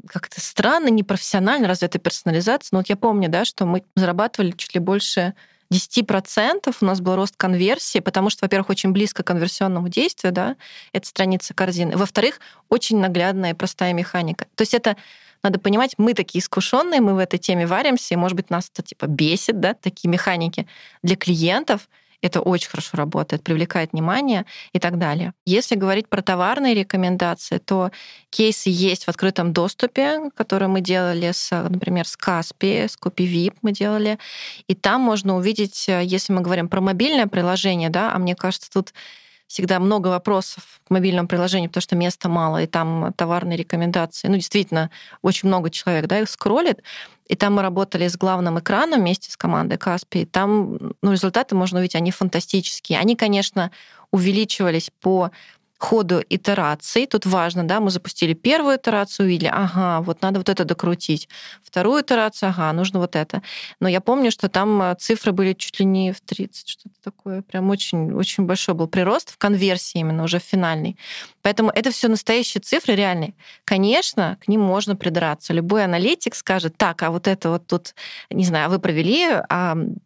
[0.08, 2.70] как-то странно, непрофессионально, разве это персонализация?
[2.72, 5.34] Но вот я помню, да, что мы зарабатывали чуть ли больше
[5.72, 10.56] 10% у нас был рост конверсии, потому что, во-первых, очень близко к конверсионному действию, да,
[10.94, 11.96] это страница корзины.
[11.96, 12.40] Во-вторых,
[12.70, 14.48] очень наглядная и простая механика.
[14.56, 14.98] То есть это
[15.44, 18.82] надо понимать, мы такие искушенные, мы в этой теме варимся, и, может быть, нас это
[18.82, 20.68] типа бесит, да, такие механики.
[21.04, 21.88] Для клиентов
[22.22, 25.34] это очень хорошо работает, привлекает внимание и так далее.
[25.46, 27.92] Если говорить про товарные рекомендации, то
[28.30, 33.72] кейсы есть в открытом доступе, которые мы делали, с, например, с Каспи, с CopyVip мы
[33.72, 34.20] делали.
[34.68, 38.94] И там можно увидеть, если мы говорим про мобильное приложение, да, а мне кажется, тут
[39.50, 44.28] всегда много вопросов к мобильному приложению, потому что места мало, и там товарные рекомендации.
[44.28, 44.92] Ну, действительно,
[45.24, 46.84] очень много человек да, их скроллит.
[47.28, 50.26] И там мы работали с главным экраном вместе с командой Каспи.
[50.26, 53.00] Там ну, результаты можно увидеть, они фантастические.
[53.00, 53.72] Они, конечно,
[54.12, 55.32] увеличивались по
[55.80, 57.06] ходу итераций.
[57.06, 61.30] Тут важно, да, мы запустили первую итерацию, увидели, ага, вот надо вот это докрутить.
[61.64, 63.42] Вторую итерацию, ага, нужно вот это.
[63.80, 67.42] Но я помню, что там э, цифры были чуть ли не в 30, что-то такое.
[67.42, 70.98] Прям очень, очень большой был прирост в конверсии именно уже в финальной.
[71.42, 73.34] Поэтому это все настоящие цифры реальные.
[73.64, 75.54] Конечно, к ним можно придраться.
[75.54, 77.96] Любой аналитик скажет, так, а вот это вот тут,
[78.30, 79.28] не знаю, а вы провели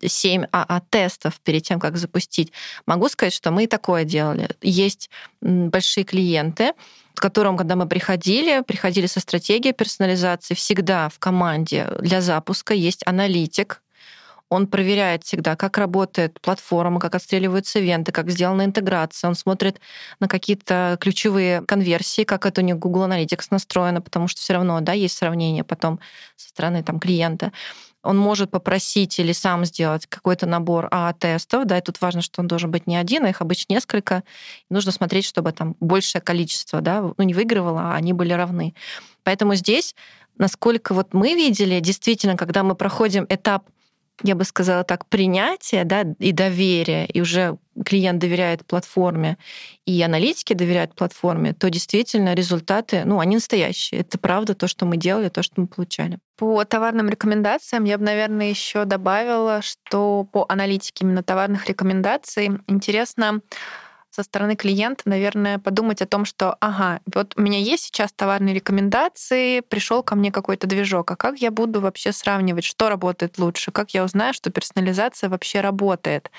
[0.06, 2.54] 7 АА-тестов перед тем, как запустить.
[2.86, 4.50] Могу сказать, что мы и такое делали.
[4.62, 5.10] Есть
[5.44, 6.74] большие клиенты,
[7.14, 13.04] к которым, когда мы приходили, приходили со стратегией персонализации, всегда в команде для запуска есть
[13.06, 13.82] аналитик,
[14.50, 19.28] он проверяет всегда, как работает платформа, как отстреливаются ивенты, как сделана интеграция.
[19.28, 19.80] Он смотрит
[20.20, 24.80] на какие-то ключевые конверсии, как это у них Google Analytics настроено, потому что все равно
[24.82, 26.00] да, есть сравнение потом
[26.36, 27.52] со стороны там, клиента
[28.04, 32.48] он может попросить или сам сделать какой-то набор А-тестов, да, и тут важно, что он
[32.48, 34.24] должен быть не один, а их обычно несколько.
[34.70, 38.76] Нужно смотреть, чтобы там большее количество, да, ну, не выигрывало, а они были равны.
[39.24, 39.96] Поэтому здесь,
[40.38, 43.66] насколько вот мы видели, действительно, когда мы проходим этап
[44.22, 49.38] я бы сказала так, принятие да, и доверие, и уже клиент доверяет платформе,
[49.86, 54.02] и аналитики доверяют платформе, то действительно результаты, ну, они настоящие.
[54.02, 56.20] Это правда то, что мы делали, то, что мы получали.
[56.38, 63.42] По товарным рекомендациям я бы, наверное, еще добавила, что по аналитике именно товарных рекомендаций интересно
[64.16, 68.54] со стороны клиента, наверное, подумать о том, что, ага, вот у меня есть сейчас товарные
[68.54, 73.72] рекомендации, пришел ко мне какой-то движок, а как я буду вообще сравнивать, что работает лучше,
[73.72, 76.30] как я узнаю, что персонализация вообще работает.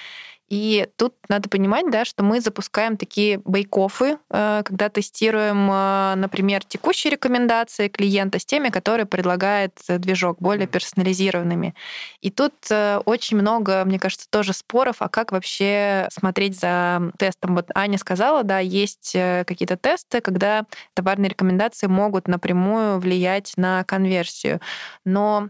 [0.49, 6.63] И тут надо понимать, да, что мы запускаем такие бейкофы, э, когда тестируем, э, например,
[6.65, 11.75] текущие рекомендации клиента с теми, которые предлагает движок, более персонализированными.
[12.21, 17.55] И тут э, очень много, мне кажется, тоже споров, а как вообще смотреть за тестом.
[17.55, 24.61] Вот Аня сказала, да, есть какие-то тесты, когда товарные рекомендации могут напрямую влиять на конверсию.
[25.05, 25.49] Но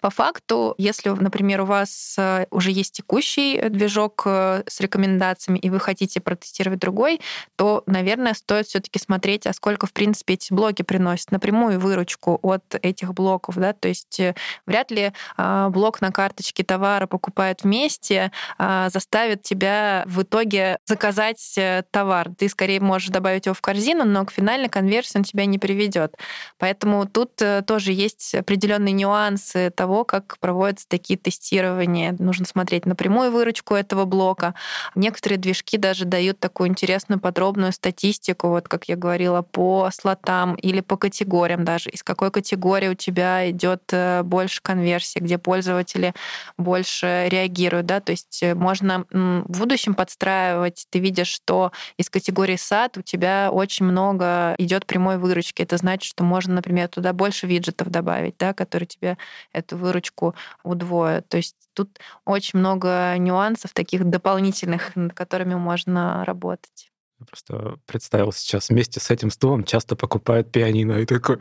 [0.00, 5.58] по факту, если, например, у вас э, уже есть текущий э, движок э, с рекомендациями,
[5.58, 7.20] и вы хотите протестировать другой,
[7.56, 12.38] то, наверное, стоит все таки смотреть, а сколько, в принципе, эти блоки приносят напрямую выручку
[12.42, 13.56] от этих блоков.
[13.56, 13.74] Да?
[13.74, 14.20] То есть
[14.66, 21.58] вряд ли а, блок на карточке товара покупает вместе а, заставит тебя в итоге заказать
[21.90, 22.30] товар.
[22.36, 26.16] Ты скорее можешь добавить его в корзину, но к финальной конверсии он тебя не приведет.
[26.58, 32.14] Поэтому тут тоже есть определенные нюансы того, как проводятся такие тестирования.
[32.16, 34.54] Нужно смотреть на прямую выручку этого блока.
[34.94, 40.78] Некоторые движки даже дают такую интересную подробную статистику, вот как я говорила, по слотам или
[40.78, 41.90] по категориям даже.
[41.90, 46.14] Из какой категории у тебя идет э, больше конверсии, где пользователи
[46.56, 47.86] больше реагируют.
[47.86, 47.98] Да?
[47.98, 50.86] То есть э, можно в будущем подстраивать.
[50.90, 55.60] Ты видишь, что из категории сад у тебя очень много идет прямой выручки.
[55.60, 59.18] Это значит, что можно, например, туда больше виджетов добавить, да, которые тебе
[59.52, 61.28] эту выручку удвоят.
[61.28, 66.90] То есть тут очень много нюансов таких дополнительных, над которыми можно работать.
[67.20, 71.38] Я просто представил сейчас вместе с этим стулом часто покупают пианино и такой,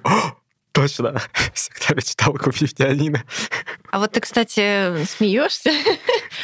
[0.72, 1.22] Точно.
[1.54, 3.24] Всегда мечтал купить пианино.
[3.92, 5.72] А вот ты, кстати, смеешься.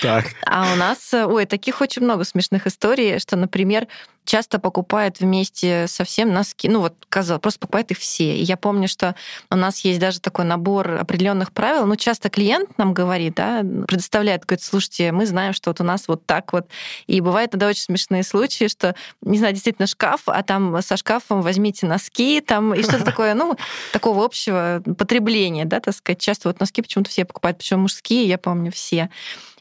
[0.01, 0.25] Так.
[0.45, 3.88] А у нас, ой, таких очень много смешных историй, что, например,
[4.28, 6.67] часто покупают вместе со всем носки.
[6.67, 8.36] Ну вот, казалось, просто покупают их все.
[8.36, 9.15] И я помню, что
[9.49, 11.86] у нас есть даже такой набор определенных правил.
[11.86, 16.07] Ну, часто клиент нам говорит, да, предоставляет, говорит, слушайте, мы знаем, что вот у нас
[16.09, 16.67] вот так вот.
[17.07, 21.41] И бывает тогда очень смешные случаи, что, не знаю, действительно шкаф, а там со шкафом
[21.41, 23.55] возьмите носки, там, и что-то такое, ну,
[23.93, 26.19] такого общего потребления, да, так сказать.
[26.19, 29.09] Часто вот носки почему-то все покупают, причем мужские, я помню, все.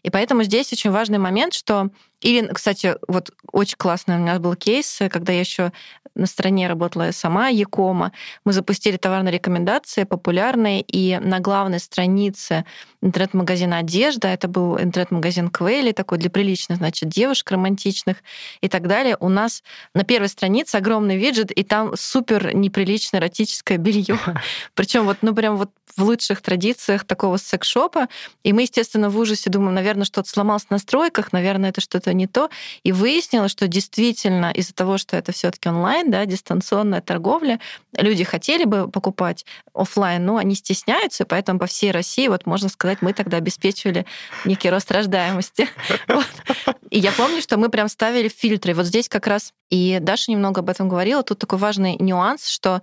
[0.02, 1.90] И поэтому здесь очень важный момент, что
[2.20, 5.72] или, кстати, вот очень классный у меня был кейс, когда я еще
[6.16, 8.12] на стороне работала сама Якома.
[8.44, 12.64] Мы запустили товарные рекомендации популярные, и на главной странице
[13.02, 18.16] интернет-магазина «Одежда», это был интернет-магазин Квейли, такой для приличных, значит, девушек романтичных
[18.60, 19.62] и так далее, у нас
[19.94, 24.18] на первой странице огромный виджет, и там супер неприличное эротическое белье.
[24.74, 28.08] Причем вот, ну, прям вот в лучших традициях такого секс-шопа.
[28.42, 32.26] И мы, естественно, в ужасе думаем, наверное, что-то сломалось в настройках, наверное, это что-то не
[32.26, 32.50] то.
[32.82, 37.60] И выяснилось, что действительно из-за того, что это все таки онлайн, да, дистанционная торговля,
[37.92, 39.44] люди хотели бы покупать
[39.74, 44.06] офлайн, но они стесняются, поэтому по всей России, вот можно сказать, мы тогда обеспечивали
[44.44, 45.68] некий рост рождаемости.
[46.90, 48.72] И я помню, что мы прям ставили фильтры.
[48.74, 51.22] Вот здесь как раз и Даша немного об этом говорила.
[51.22, 52.82] Тут такой важный нюанс, что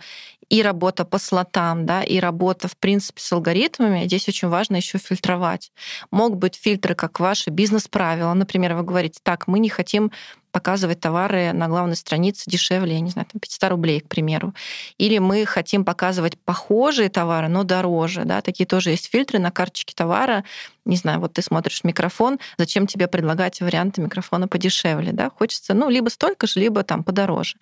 [0.50, 4.98] и работа по слотам, да, и работа, в принципе, с алгоритмами, здесь очень важно еще
[4.98, 5.72] фильтровать.
[6.12, 8.34] Могут быть фильтры, как ваши бизнес-правила.
[8.34, 10.12] Например, вы говорите, так, мы не хотим
[10.54, 14.54] показывать товары на главной странице дешевле, я не знаю, там 500 рублей, к примеру.
[15.00, 18.24] Или мы хотим показывать похожие товары, но дороже.
[18.24, 18.42] Да?
[18.42, 20.46] Такие тоже есть фильтры на карточке товара.
[20.86, 25.12] Не знаю, вот ты смотришь микрофон, зачем тебе предлагать варианты микрофона подешевле?
[25.12, 25.32] Да?
[25.32, 27.58] Хочется, ну, либо столько же, либо там подороже.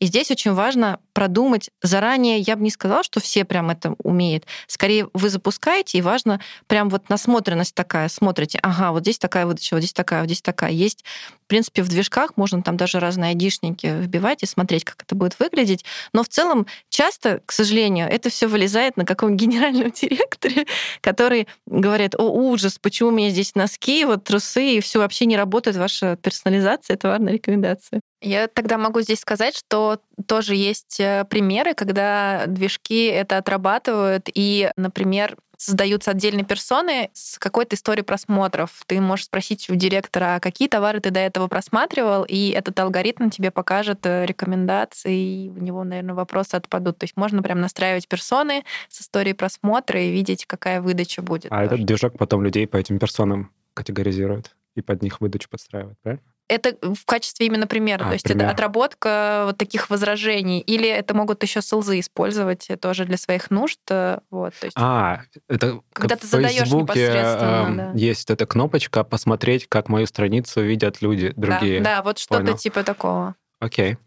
[0.00, 2.38] И здесь очень важно продумать заранее.
[2.38, 4.46] Я бы не сказала, что все прям это умеют.
[4.68, 8.08] Скорее, вы запускаете, и важно прям вот насмотренность такая.
[8.08, 10.70] Смотрите, ага, вот здесь такая выдача, вот здесь такая, вот здесь такая.
[10.70, 11.04] Есть,
[11.44, 15.36] в принципе, в движках можно там даже разные айдишники вбивать и смотреть, как это будет
[15.40, 15.84] выглядеть.
[16.12, 20.66] Но в целом часто, к сожалению, это все вылезает на каком-нибудь генеральном директоре,
[21.00, 25.36] который говорит, о, ужас, почему у меня здесь носки, вот трусы, и все вообще не
[25.36, 28.00] работает ваша персонализация товарной рекомендации.
[28.20, 34.70] Я тогда могу здесь сказать, что тоже есть э, примеры, когда движки это отрабатывают, и,
[34.76, 38.82] например, создаются отдельные персоны с какой-то историей просмотров.
[38.86, 43.28] Ты можешь спросить у директора, а какие товары ты до этого просматривал, и этот алгоритм
[43.28, 46.98] тебе покажет э, рекомендации, и в него, наверное, вопросы отпадут.
[46.98, 51.52] То есть можно прям настраивать персоны с историей просмотра и видеть, какая выдача будет.
[51.52, 51.66] А тоже.
[51.66, 56.24] этот движок потом людей по этим персонам категоризирует и под них выдачу подстраивает, правильно?
[56.48, 58.46] Это в качестве именно примера, а, то есть пример.
[58.46, 63.80] это отработка вот таких возражений, или это могут еще селзы использовать тоже для своих нужд.
[63.90, 67.90] Э, вот, то есть, а, это когда ты задаешь непосредственно.
[67.90, 67.92] Э, да.
[67.94, 71.80] Есть эта кнопочка посмотреть, как мою страницу видят люди другие.
[71.80, 73.34] Да, да вот что-то типа такого.
[73.60, 73.98] Окей.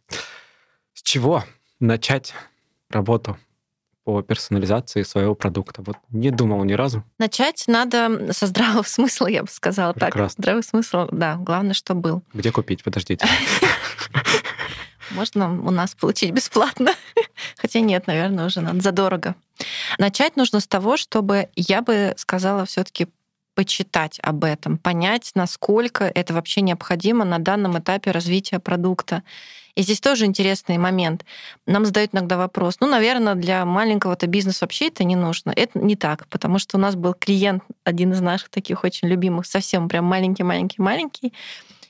[0.93, 1.43] С чего
[1.79, 2.33] начать
[2.89, 3.37] работу?
[4.03, 5.81] По персонализации своего продукта?
[5.83, 7.03] Вот не думал ни разу.
[7.17, 10.21] Начать надо со здравого смысла, я бы сказала Прекрасно.
[10.21, 10.31] так.
[10.31, 12.23] Здравый смысл, да, главное, что был.
[12.33, 12.83] Где купить?
[12.83, 13.25] Подождите.
[15.11, 16.93] Можно у нас получить бесплатно.
[17.57, 19.35] Хотя нет, наверное, уже надо задорого.
[19.97, 23.07] Начать нужно с того, чтобы, я бы сказала, все таки
[23.55, 29.23] почитать об этом, понять, насколько это вообще необходимо на данном этапе развития продукта.
[29.75, 31.25] И здесь тоже интересный момент.
[31.65, 35.51] Нам задают иногда вопрос, ну, наверное, для маленького-то бизнеса вообще это не нужно.
[35.55, 39.45] Это не так, потому что у нас был клиент, один из наших таких очень любимых,
[39.45, 41.33] совсем прям маленький-маленький-маленький,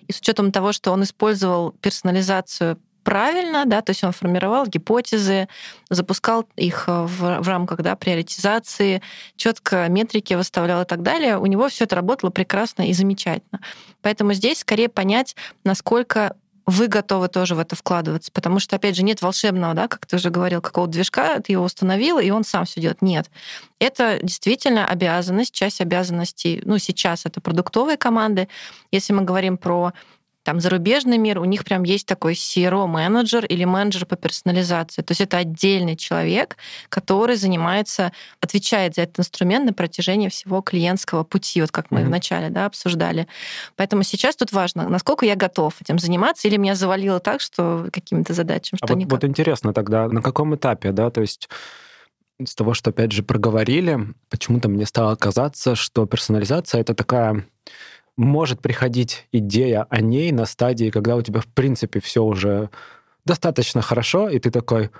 [0.07, 5.47] и с учетом того, что он использовал персонализацию правильно, да, то есть он формировал гипотезы,
[5.89, 9.01] запускал их э, в, в рамках да, приоритизации,
[9.35, 13.59] четко метрики выставлял и так далее, у него все это работало прекрасно и замечательно.
[14.01, 16.35] Поэтому здесь скорее понять, насколько
[16.65, 20.15] вы готовы тоже в это вкладываться, потому что, опять же, нет волшебного, да, как ты
[20.15, 23.01] уже говорил, какого-то движка, ты его установил, и он сам все делает.
[23.01, 23.29] Нет.
[23.79, 28.47] Это действительно обязанность, часть обязанностей, ну, сейчас это продуктовые команды.
[28.91, 29.93] Если мы говорим про
[30.43, 35.01] там зарубежный мир, у них прям есть такой CRO-менеджер или менеджер по персонализации.
[35.01, 36.57] То есть это отдельный человек,
[36.89, 42.05] который занимается, отвечает за этот инструмент на протяжении всего клиентского пути, вот как мы mm-hmm.
[42.05, 43.27] вначале да, обсуждали.
[43.75, 48.33] Поэтому сейчас тут важно, насколько я готов этим заниматься, или меня завалило так, что какими-то
[48.33, 49.11] задачами, а что а никак.
[49.11, 51.49] Вот, вот интересно тогда, на каком этапе, да, то есть
[52.43, 57.45] с того, что, опять же, проговорили, почему-то мне стало казаться, что персонализация— это такая
[58.21, 62.69] может приходить идея о ней на стадии, когда у тебя, в принципе, все уже
[63.25, 64.91] достаточно хорошо, и ты такой,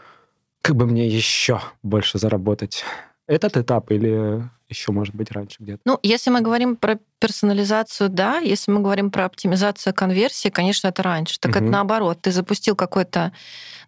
[0.61, 2.84] как бы мне еще больше заработать.
[3.28, 5.82] Этот этап или еще, может быть, раньше где-то?
[5.86, 8.39] Ну, если мы говорим про персонализацию, да.
[8.39, 11.39] Если мы говорим про оптимизацию конверсии, конечно, это раньше.
[11.39, 11.59] Так угу.
[11.59, 12.19] это наоборот.
[12.22, 13.32] Ты запустил какой-то...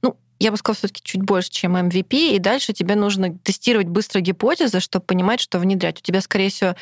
[0.01, 4.19] Ну, я бы сказала, все-таки чуть больше, чем MVP, и дальше тебе нужно тестировать быстро
[4.19, 5.99] гипотезы, чтобы понимать, что внедрять.
[5.99, 6.75] У тебя, скорее всего,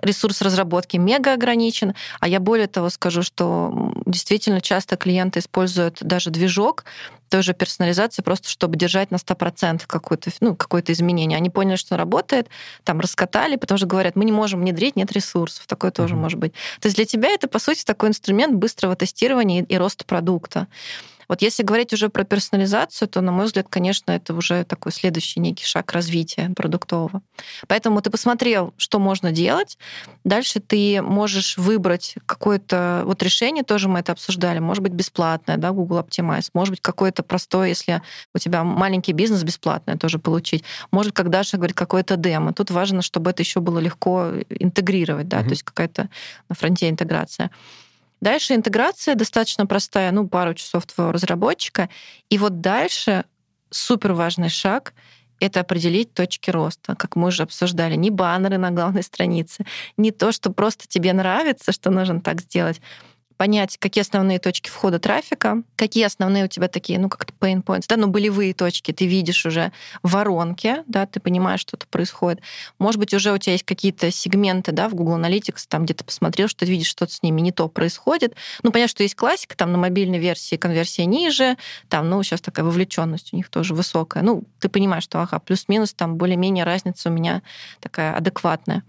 [0.00, 6.30] ресурс разработки мега ограничен, а я более того скажу, что действительно часто клиенты используют даже
[6.30, 6.84] движок
[7.28, 11.36] той же персонализации, просто чтобы держать на 100% какое-то ну, какое изменение.
[11.38, 12.48] Они поняли, что работает,
[12.84, 15.66] там раскатали, потому что говорят, мы не можем внедрить, нет ресурсов.
[15.66, 15.94] Такое mm-hmm.
[15.94, 16.52] тоже может быть.
[16.80, 20.66] То есть для тебя это, по сути, такой инструмент быстрого тестирования и, и роста продукта.
[21.32, 25.40] Вот если говорить уже про персонализацию, то, на мой взгляд, конечно, это уже такой следующий
[25.40, 27.22] некий шаг развития продуктового.
[27.68, 29.78] Поэтому ты посмотрел, что можно делать.
[30.24, 35.70] Дальше ты можешь выбрать какое-то вот решение, тоже мы это обсуждали, может быть, бесплатное, да,
[35.70, 38.02] Google Optimize, может быть, какое-то простое, если
[38.34, 40.64] у тебя маленький бизнес, бесплатное тоже получить.
[40.90, 42.52] Может, как Даша говорит, какое-то демо.
[42.52, 45.44] Тут важно, чтобы это еще было легко интегрировать, да, mm-hmm.
[45.44, 46.10] то есть какая-то
[46.50, 47.50] на фронте интеграция.
[48.22, 51.90] Дальше интеграция достаточно простая, ну, пару часов твоего разработчика.
[52.30, 53.24] И вот дальше
[53.70, 54.94] супер важный шаг—
[55.40, 57.96] это определить точки роста, как мы уже обсуждали.
[57.96, 59.66] Не баннеры на главной странице,
[59.96, 62.80] не то, что просто тебе нравится, что нужно так сделать.
[63.42, 67.86] Понять, какие основные точки входа трафика, какие основные у тебя такие, ну, как-то pain points,
[67.88, 69.72] да, ну, болевые точки, ты видишь уже
[70.04, 72.40] воронки, да, ты понимаешь, что-то происходит.
[72.78, 76.46] Может быть, уже у тебя есть какие-то сегменты, да, в Google Analytics, там где-то посмотрел,
[76.46, 78.36] что ты видишь, что-то с ними не то происходит.
[78.62, 81.56] Ну, понятно, что есть классика, там на мобильной версии конверсия ниже,
[81.88, 84.22] там, ну, сейчас такая вовлеченность у них тоже высокая.
[84.22, 87.42] Ну, ты понимаешь, что, ага, плюс-минус, там более-менее разница у меня
[87.80, 88.84] такая адекватная.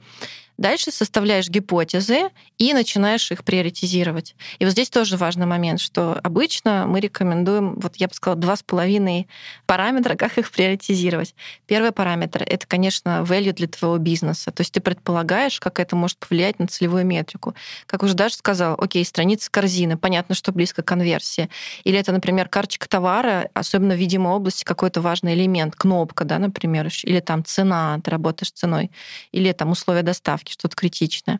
[0.57, 2.29] Дальше составляешь гипотезы
[2.59, 4.35] и начинаешь их приоритизировать.
[4.59, 8.55] И вот здесь тоже важный момент, что обычно мы рекомендуем, вот я бы сказала, два
[8.55, 9.27] с половиной
[9.65, 11.33] параметра, как их приоритизировать.
[11.65, 14.51] Первый параметр— это, конечно, value для твоего бизнеса.
[14.51, 17.55] То есть ты предполагаешь, как это может повлиять на целевую метрику.
[17.87, 21.49] Как уже даже сказал, окей, страница корзины, понятно, что близко к конверсии.
[21.83, 26.89] Или это, например, карточка товара, особенно в видимой области какой-то важный элемент, кнопка, да, например,
[27.03, 28.91] или там цена, ты работаешь ценой,
[29.31, 31.39] или там условия доставки ставки, что-то критичное.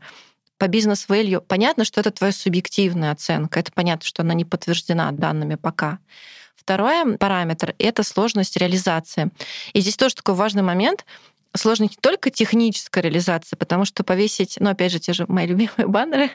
[0.58, 3.60] По бизнес-вэлью понятно, что это твоя субъективная оценка.
[3.60, 6.00] Это понятно, что она не подтверждена данными пока.
[6.56, 9.32] Второй параметр— это сложность реализации.
[9.74, 11.06] И здесь тоже такой важный момент—
[11.56, 15.88] сложно не только техническая реализация, потому что повесить, ну, опять же, те же мои любимые
[15.88, 16.32] баннеры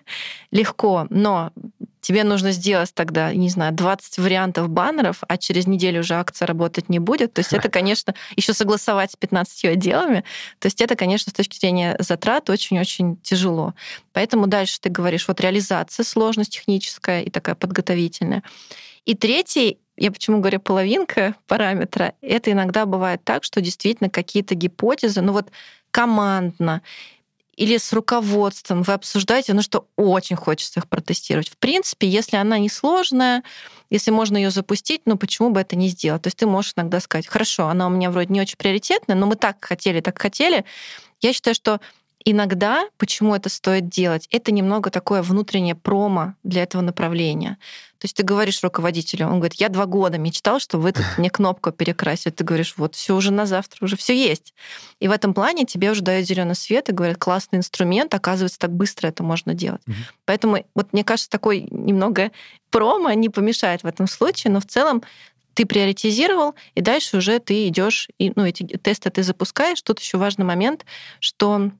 [0.51, 1.53] легко, но
[2.09, 6.89] тебе нужно сделать тогда, не знаю, 20 вариантов баннеров, а через неделю уже акция работать
[6.89, 7.35] не будет.
[7.35, 10.25] То есть это, конечно, еще согласовать с 15 отделами.
[10.59, 13.75] То есть это, конечно, с точки зрения затрат очень-очень тяжело.
[14.15, 18.43] Поэтому дальше ты говоришь, вот реализация, сложность техническая и такая подготовительная.
[19.05, 25.21] И третий я почему говорю половинка параметра, это иногда бывает так, что действительно какие-то гипотезы,
[25.21, 25.51] ну вот
[25.91, 26.81] командно
[27.59, 31.49] или с руководством вы обсуждаете, ну что очень хочется их протестировать.
[31.49, 33.43] В принципе, если она не сложная,
[33.91, 36.23] если можно ее запустить, ну почему бы это не сделать?
[36.23, 39.27] То есть ты можешь иногда сказать, хорошо, она у меня вроде не очень приоритетная, но
[39.27, 40.65] мы так хотели, так хотели.
[41.21, 41.81] Я считаю, что
[42.25, 47.59] иногда, почему это стоит делать, это немного такое внутреннее промо для этого направления.
[47.99, 51.31] То есть ты говоришь руководителю, он говорит, я два года мечтал, что вы тут мне
[51.31, 52.33] кнопку перекрасили.
[52.33, 54.55] Ты говоришь, вот все уже на завтра, уже все есть.
[55.01, 58.73] И в этом плане тебе уже дают зеленый свет и говорят, классный инструмент, оказывается, так
[58.73, 59.83] быстро это можно делать.
[59.89, 59.97] Угу.
[60.27, 62.31] Поэтому вот мне кажется, такой немного
[62.71, 65.03] промо не помешает в этом случае, но в целом
[65.55, 69.83] ты приоритизировал, и дальше уже ты идешь, и ну, эти тесты ты запускаешь.
[69.83, 70.87] Тут еще важный момент,
[71.19, 71.73] что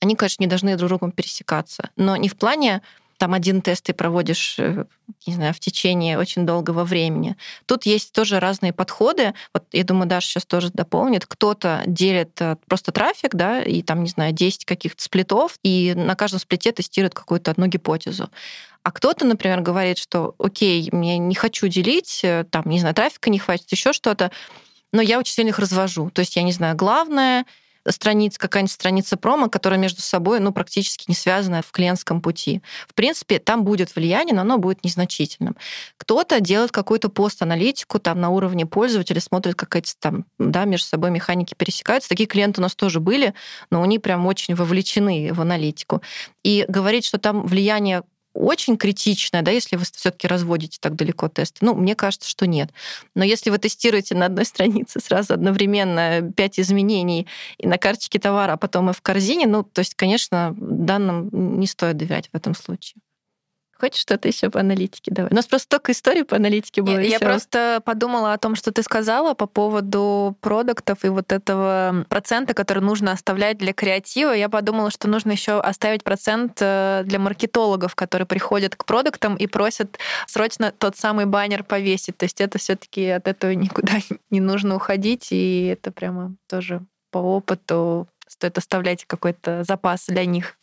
[0.00, 2.82] они, конечно, не должны друг другом пересекаться, но не в плане
[3.18, 4.84] там один тест ты проводишь, э,
[5.26, 7.36] не знаю, в течение очень долгого времени.
[7.66, 9.34] Тут есть тоже разные подходы.
[9.52, 11.26] Вот я думаю, Даша сейчас тоже дополнит.
[11.26, 16.14] Кто-то делит э, просто трафик, да, и там, не знаю, 10 каких-то сплитов, и на
[16.14, 18.30] каждом сплите тестирует какую-то одну гипотезу.
[18.84, 23.30] А кто-то, например, говорит, что окей, мне не хочу делить, э, там, не знаю, трафика
[23.30, 24.30] не хватит, еще что-то,
[24.92, 26.08] но я очень сильно их развожу.
[26.10, 27.44] То есть я не знаю, главное
[27.90, 32.62] страница, какая-нибудь страница промо, которая между собой ну, практически не связана в клиентском пути.
[32.88, 35.56] В принципе, там будет влияние, но оно будет незначительным.
[35.96, 41.10] Кто-то делает какую-то пост-аналитику там на уровне пользователя, смотрит, как эти там да, между собой
[41.10, 42.08] механики пересекаются.
[42.08, 43.34] Такие клиенты у нас тоже были,
[43.70, 46.02] но они прям очень вовлечены в аналитику.
[46.42, 48.02] И говорить, что там влияние
[48.38, 51.64] очень критичная, да, если вы все-таки разводите так далеко тесты?
[51.64, 52.70] Ну, мне кажется, что нет.
[53.14, 57.26] Но если вы тестируете на одной странице сразу одновременно пять изменений
[57.58, 61.66] и на карточке товара, а потом и в корзине, ну, то есть, конечно, данным не
[61.66, 63.00] стоит доверять в этом случае.
[63.78, 65.12] Хочешь что-то еще по аналитике?
[65.12, 65.30] Давай.
[65.30, 66.98] У нас просто столько историй по аналитике было.
[66.98, 72.04] Я, я просто подумала о том, что ты сказала по поводу продуктов и вот этого
[72.08, 74.32] процента, который нужно оставлять для креатива.
[74.32, 79.46] Я подумала, что нужно еще оставить процент э, для маркетологов, которые приходят к продуктам и
[79.46, 82.16] просят срочно тот самый баннер повесить.
[82.16, 83.94] То есть это все-таки от этого никуда
[84.30, 90.58] не нужно уходить, и это прямо тоже по опыту стоит оставлять какой-то запас для них.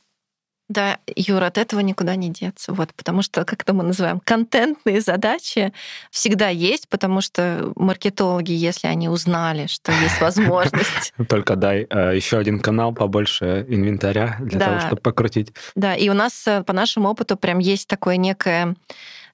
[0.68, 2.74] Да, Юра, от этого никуда не деться.
[2.74, 5.74] Вот, потому что, как это мы называем, контентные задачи
[6.10, 11.14] всегда есть, потому что маркетологи, если они узнали, что есть возможность...
[11.30, 15.54] Только дай э, еще один канал побольше инвентаря для того, чтобы покрутить.
[15.76, 18.76] Да, и у нас э, по нашему опыту прям есть такое некое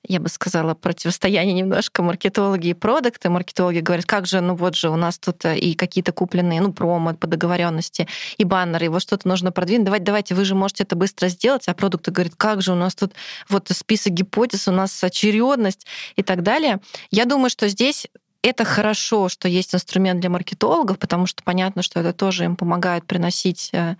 [0.04, 3.30] я бы сказала, противостояние немножко маркетологи и продукты.
[3.30, 6.74] Маркетологи говорят, как же, ну вот же у нас тут э, и какие-то купленные, ну,
[6.74, 9.86] промо по договоренности, и баннеры, и вот что-то нужно продвинуть.
[9.86, 11.68] Давайте, давайте, вы же можете это быстро сделать.
[11.68, 13.14] А продукты говорят, как же у нас тут
[13.48, 15.86] вот список гипотез, у нас очередность
[16.16, 16.80] и так далее.
[17.12, 18.08] Я думаю, что здесь
[18.42, 23.06] это хорошо, что есть инструмент для маркетологов, потому что понятно, что это тоже им помогает
[23.06, 23.98] приносить э,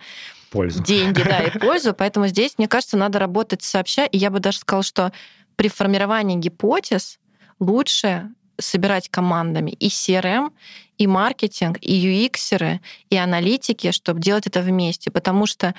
[0.50, 0.82] пользу.
[0.82, 1.94] деньги, да, и пользу.
[1.94, 4.04] Поэтому здесь, мне кажется, надо работать сообща.
[4.06, 5.12] И я бы даже сказала, что
[5.56, 7.18] при формировании гипотез
[7.58, 10.52] лучше собирать командами и CRM,
[10.98, 12.80] и маркетинг, и UX,
[13.10, 15.10] и аналитики, чтобы делать это вместе.
[15.10, 15.74] Потому что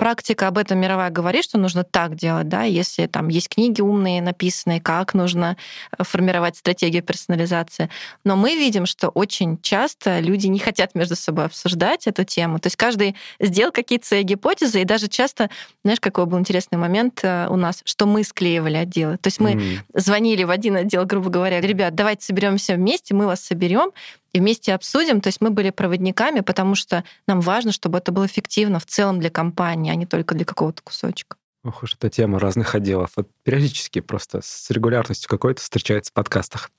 [0.00, 4.22] практика об этом мировая говорит, что нужно так делать, да, если там есть книги умные,
[4.22, 5.58] написанные, как нужно
[5.96, 7.90] э, формировать стратегию персонализации.
[8.24, 12.58] Но мы видим, что очень часто люди не хотят между собой обсуждать эту тему.
[12.58, 15.50] То есть каждый сделал какие-то свои гипотезы, и даже часто,
[15.84, 19.18] знаешь, какой был интересный момент э, у нас, что мы склеивали отделы.
[19.18, 19.78] То есть мы mm.
[19.96, 23.90] звонили в один отдел, грубо говоря, ребят, давайте соберемся вместе, мы вас соберем,
[24.32, 25.20] и вместе обсудим.
[25.20, 29.20] То есть мы были проводниками, потому что нам важно, чтобы это было эффективно в целом
[29.20, 31.36] для компании, а не только для какого-то кусочка.
[31.62, 33.12] Ох уж эта тема разных отделов.
[33.16, 36.70] Вот периодически просто с регулярностью какой-то встречается в подкастах.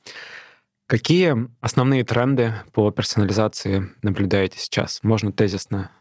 [0.88, 4.99] Какие основные тренды по персонализации наблюдаете сейчас?
[5.04, 5.91] Можно тезисно.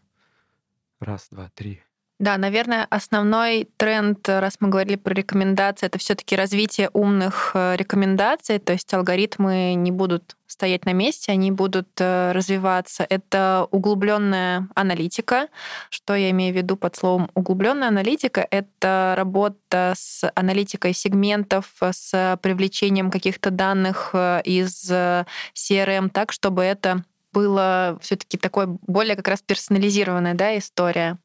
[0.99, 1.81] Раз, два, три.
[2.21, 8.59] Да, наверное, основной тренд, раз мы говорили про рекомендации, это все-таки развитие умных э, рекомендаций,
[8.59, 13.07] то есть алгоритмы не будут стоять на месте, они будут э, развиваться.
[13.09, 15.47] Это углубленная аналитика.
[15.89, 18.47] Что я имею в виду под словом углубленная аналитика?
[18.51, 27.03] Это работа с аналитикой сегментов, с привлечением каких-то данных э, из CRM так, чтобы это
[27.33, 31.17] было все-таки такой более как раз персонализированная да, история.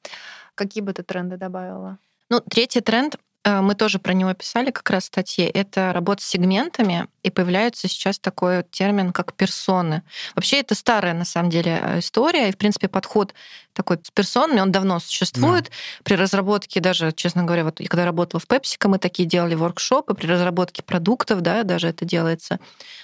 [0.56, 1.98] Какие бы ты тренды добавила?
[2.30, 6.22] Ну, третий тренд, э, мы тоже про него писали как раз в статье, это работа
[6.22, 10.02] с сегментами, и появляется сейчас такой термин, как персоны.
[10.34, 13.34] Вообще это старая, на самом деле, э, история, и, в принципе, подход
[13.74, 15.64] такой с персонами, он давно существует.
[15.64, 15.70] Да.
[16.02, 20.14] При разработке даже, честно говоря, вот я когда работала в PepsiCo, мы такие делали воркшопы,
[20.14, 22.58] при разработке продуктов, да, даже это делается.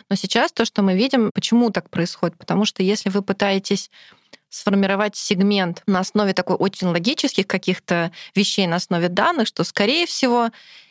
[0.09, 2.39] Но сейчас то, что мы видим, почему так происходит?
[2.39, 3.91] Потому что если вы пытаетесь
[4.53, 10.51] сформировать сегмент на основе такой очень логических каких-то вещей, на основе данных, что, скорее всего,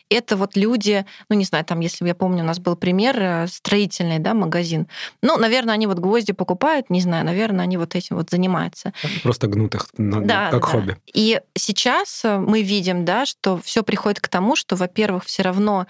[0.10, 3.48] это вот люди, ну, не знаю, там, если я помню, у нас был пример, э,
[3.48, 4.88] строительный, да, магазин.
[5.22, 8.94] Ну, наверное, они вот гвозди покупают, не знаю, наверное, они вот этим вот занимаются.
[9.24, 10.68] Просто гнут их на, да, как да.
[10.68, 10.98] хобби.
[11.14, 15.86] И сейчас э, мы видим, да, что все приходит к тому, что, во-первых, все равно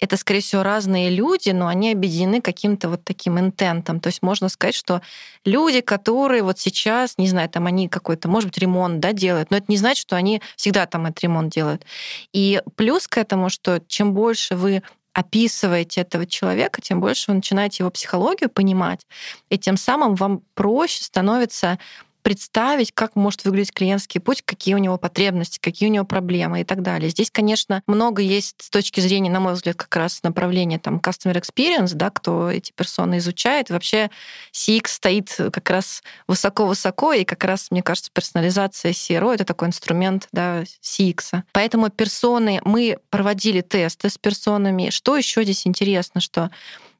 [0.00, 4.00] это, скорее всего, разные люди, но они объединены каким-то вот таким интентом.
[4.00, 5.00] То есть можно сказать, что
[5.44, 9.56] люди, которые вот сейчас, не знаю, там они какой-то, может быть, ремонт да, делают, но
[9.56, 11.84] это не значит, что они всегда там этот ремонт делают.
[12.32, 14.82] И плюс к этому, что чем больше вы
[15.16, 19.06] описываете этого человека, тем больше вы начинаете его психологию понимать,
[19.48, 21.78] и тем самым вам проще становится
[22.26, 26.64] представить, как может выглядеть клиентский путь, какие у него потребности, какие у него проблемы и
[26.64, 27.08] так далее.
[27.08, 31.40] Здесь, конечно, много есть с точки зрения, на мой взгляд, как раз направления там customer
[31.40, 33.70] experience, да, кто эти персоны изучает.
[33.70, 34.10] Вообще
[34.52, 40.26] CX стоит как раз высоко-высоко, и как раз, мне кажется, персонализация CRO— это такой инструмент
[40.32, 41.44] да, CX.
[41.52, 44.90] Поэтому персоны, мы проводили тесты с персонами.
[44.90, 46.50] Что еще здесь интересно, что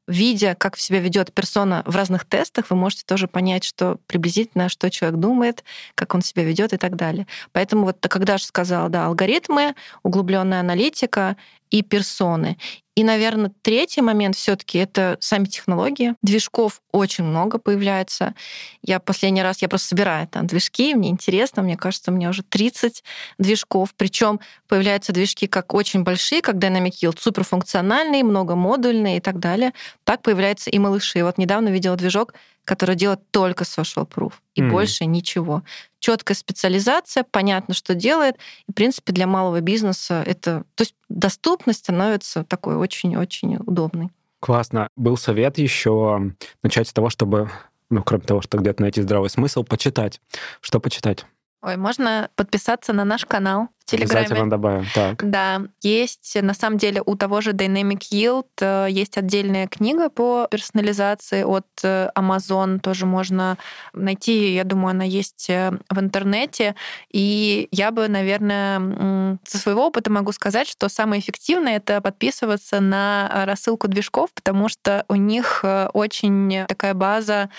[0.07, 4.89] видя, как себя ведет персона в разных тестах, вы можете тоже понять, что приблизительно, что
[4.89, 5.63] человек думает,
[5.95, 7.27] как он себя ведет и так далее.
[7.51, 11.35] Поэтому вот когда же сказала, да, алгоритмы, углубленная аналитика
[11.69, 12.57] и персоны.
[12.97, 16.15] И, наверное, третий момент все-таки это сами технологии.
[16.23, 18.33] Движков очень много появляется.
[18.81, 22.41] Я последний раз, я просто собираю там движки, мне интересно, мне кажется, у меня уже
[22.41, 23.03] 30
[23.37, 23.93] движков.
[23.95, 29.73] Причем появляются движки как очень большие, как Dynamic Yield, суперфункциональные, многомодульные и так далее.
[30.03, 31.23] Так появляются и малыши.
[31.23, 32.33] Вот недавно видела движок,
[32.67, 34.69] который делает только social proof и mm.
[34.69, 35.63] больше ничего.
[35.99, 38.35] Четкая специализация, понятно, что делает.
[38.67, 40.65] И, в принципе, для малого бизнеса это...
[40.75, 44.09] То есть доступность становится такой очень-очень удобной.
[44.41, 44.89] Классно.
[44.97, 47.49] Был совет еще начать с того, чтобы,
[47.89, 50.19] ну, кроме того, что где-то найти здравый смысл, почитать.
[50.59, 51.25] Что почитать?
[51.61, 53.69] Ой, можно подписаться на наш канал.
[53.87, 54.25] Телеграме.
[54.25, 54.85] Обязательно добавим.
[54.93, 55.29] Так.
[55.29, 60.45] Да, есть, на самом деле, у того же Dynamic Yield э, есть отдельная книга по
[60.51, 63.57] персонализации от э, Amazon, тоже можно
[63.93, 66.75] найти, я думаю, она есть э, в интернете.
[67.13, 73.45] И я бы, наверное, со своего опыта могу сказать, что самое эффективное— это подписываться на
[73.45, 77.49] рассылку движков, потому что у них общем, такая база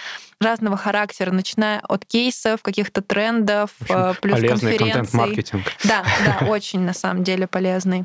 [0.41, 4.93] разного характера, начиная от кейсов, каких-то трендов, плюс полезный конференций.
[4.93, 5.65] контент-маркетинг.
[5.85, 8.05] Да, да, очень на самом деле полезный.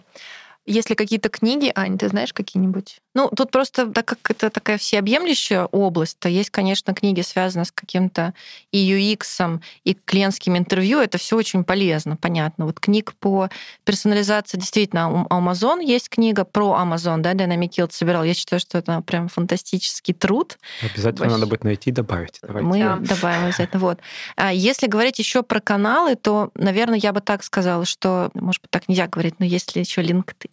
[0.66, 3.00] Если какие-то книги, Ань, ты знаешь какие-нибудь?
[3.16, 7.72] Ну, тут просто, так как это такая всеобъемлющая область, то есть, конечно, книги, связанные с
[7.72, 8.34] каким-то
[8.72, 12.66] и UX, и клиентским интервью, это все очень полезно, понятно.
[12.66, 13.50] Вот книг по
[13.84, 18.24] персонализации, действительно, у Amazon есть книга про Amazon, да, Dynamic Yield собирал.
[18.24, 20.58] Я считаю, что это прям фантастический труд.
[20.82, 21.36] Обязательно Больше...
[21.36, 22.40] надо будет найти и добавить.
[22.42, 22.68] Давайте.
[22.68, 22.98] Мы да.
[22.98, 23.80] добавим обязательно.
[23.80, 24.00] Вот.
[24.38, 28.72] А если говорить еще про каналы, то, наверное, я бы так сказала, что, может быть,
[28.72, 30.53] так нельзя говорить, но если еще LinkedIn,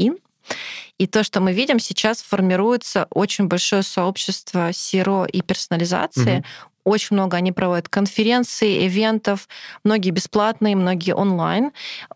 [1.01, 6.38] и то, что мы видим, сейчас формируется очень большое сообщество SEO и персонализации.
[6.38, 6.44] Угу.
[6.84, 9.48] Очень много они проводят конференций, ивентов,
[9.84, 11.72] многие бесплатные, многие онлайн.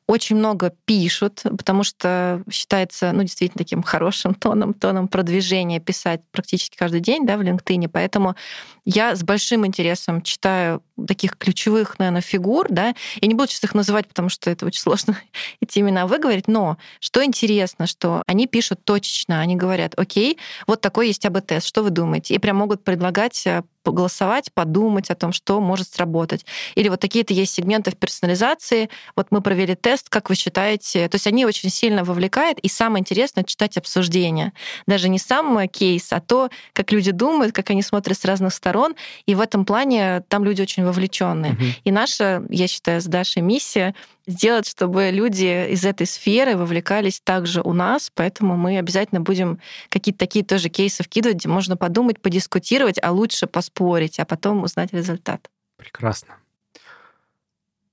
[0.07, 6.76] Очень много пишут, потому что считается, ну, действительно таким хорошим тоном, тоном продвижения писать практически
[6.76, 7.89] каждый день, да, в LinkedIn.
[7.89, 8.37] Поэтому
[8.85, 13.74] я с большим интересом читаю таких ключевых, наверное, фигур, да, я не буду сейчас их
[13.74, 15.18] называть, потому что это очень сложно
[15.61, 21.09] эти имена выговорить, но что интересно, что они пишут точечно, они говорят, окей, вот такой
[21.09, 22.34] есть АБ-тест, что вы думаете?
[22.34, 26.45] И прям могут предлагать э, поголосовать, подумать о том, что может сработать.
[26.74, 28.88] Или вот такие-то есть сегменты в персонализации.
[29.14, 31.09] Вот мы провели тест, как вы считаете?
[31.09, 34.53] То есть они очень сильно вовлекают, и самое интересное— читать обсуждения.
[34.87, 38.96] Даже не сам кейс, а то, как люди думают, как они смотрят с разных сторон.
[39.26, 41.53] И в этом плане там люди очень вовлеченные.
[41.53, 41.63] Угу.
[41.85, 43.95] И наша, я считаю, с Дашей миссия
[44.27, 50.19] сделать, чтобы люди из этой сферы вовлекались также у нас, поэтому мы обязательно будем какие-то
[50.19, 55.51] такие тоже кейсы вкидывать, где можно подумать, подискутировать, а лучше поспорить, а потом узнать результат.
[55.77, 56.37] Прекрасно.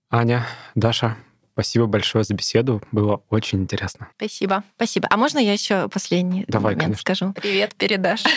[0.10, 0.46] Аня,
[0.76, 1.18] Даша,
[1.53, 2.82] спасибо большое за беседу.
[2.91, 4.10] Было очень интересно.
[4.18, 4.64] Спасибо.
[4.76, 5.07] Спасибо.
[5.10, 7.02] А можно я еще последний Давай, момент конечно.
[7.02, 7.34] скажу?
[7.34, 8.23] Привет, передашь.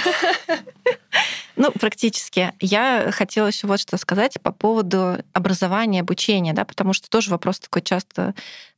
[1.57, 2.53] Ну, практически.
[2.61, 7.61] Я хотела еще вот что сказать по поводу образования, обучения, да, потому что тоже вопрос
[7.61, 8.35] такой часто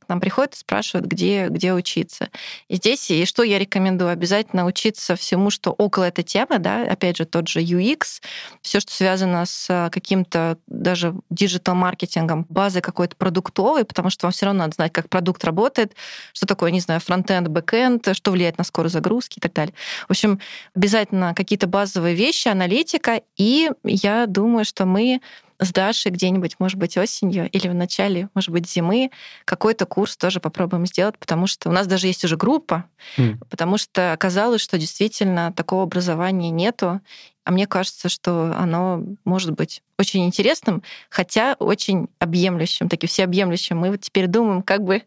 [0.09, 2.29] нам приходят и спрашивают, где, где учиться.
[2.67, 7.17] И здесь, и что я рекомендую, обязательно учиться всему, что около этой темы, да, опять
[7.17, 8.21] же, тот же UX,
[8.61, 14.63] все, что связано с каким-то даже диджитал-маркетингом, базой какой-то продуктовой, потому что вам все равно
[14.63, 15.95] надо знать, как продукт работает,
[16.33, 19.73] что такое, не знаю, фронтенд, бэкенд, что влияет на скорость загрузки и так далее.
[20.07, 20.39] В общем,
[20.75, 25.21] обязательно какие-то базовые вещи, аналитика, и я думаю, что мы
[25.59, 29.11] с Дашей где-нибудь, может быть, осенью или в начале, может быть, зимы
[29.45, 32.85] какой-то курс тоже попробуем сделать, потому что у нас даже есть уже группа,
[33.17, 33.37] mm.
[33.49, 37.01] потому что оказалось, что действительно такого образования нету,
[37.43, 43.77] а мне кажется, что оно может быть очень интересным, хотя очень объемлющим, таки всеобъемлющим.
[43.77, 45.03] Мы вот теперь думаем, как бы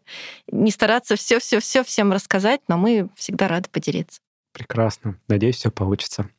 [0.47, 4.19] не стараться все-все-все всем рассказать, но мы всегда рады поделиться.
[4.53, 5.19] Прекрасно.
[5.27, 6.29] Надеюсь, все получится.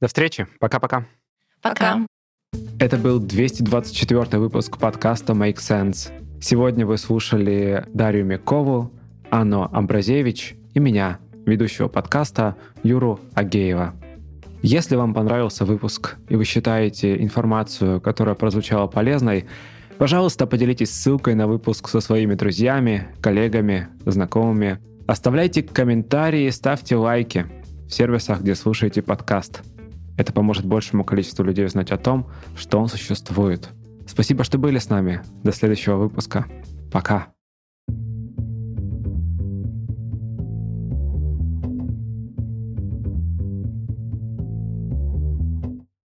[0.00, 0.48] До встречи.
[0.58, 1.06] Пока-пока.
[1.62, 1.94] Пока.
[1.94, 2.06] Пока.
[2.78, 6.12] Это был 224 выпуск подкаста Make Sense.
[6.40, 8.92] Сегодня вы слушали Дарью Микову,
[9.30, 13.94] Анну Амбразевич и меня, ведущего подкаста Юру Агеева.
[14.62, 19.46] Если вам понравился выпуск и вы считаете информацию, которая прозвучала полезной,
[19.98, 24.78] пожалуйста, поделитесь ссылкой на выпуск со своими друзьями, коллегами, знакомыми.
[25.06, 27.46] Оставляйте комментарии, ставьте лайки
[27.88, 29.62] в сервисах, где слушаете подкаст–
[30.16, 33.70] это поможет большему количеству людей узнать о том, что он существует.
[34.06, 35.22] Спасибо, что были с нами.
[35.42, 36.46] До следующего выпуска.
[36.92, 37.35] Пока.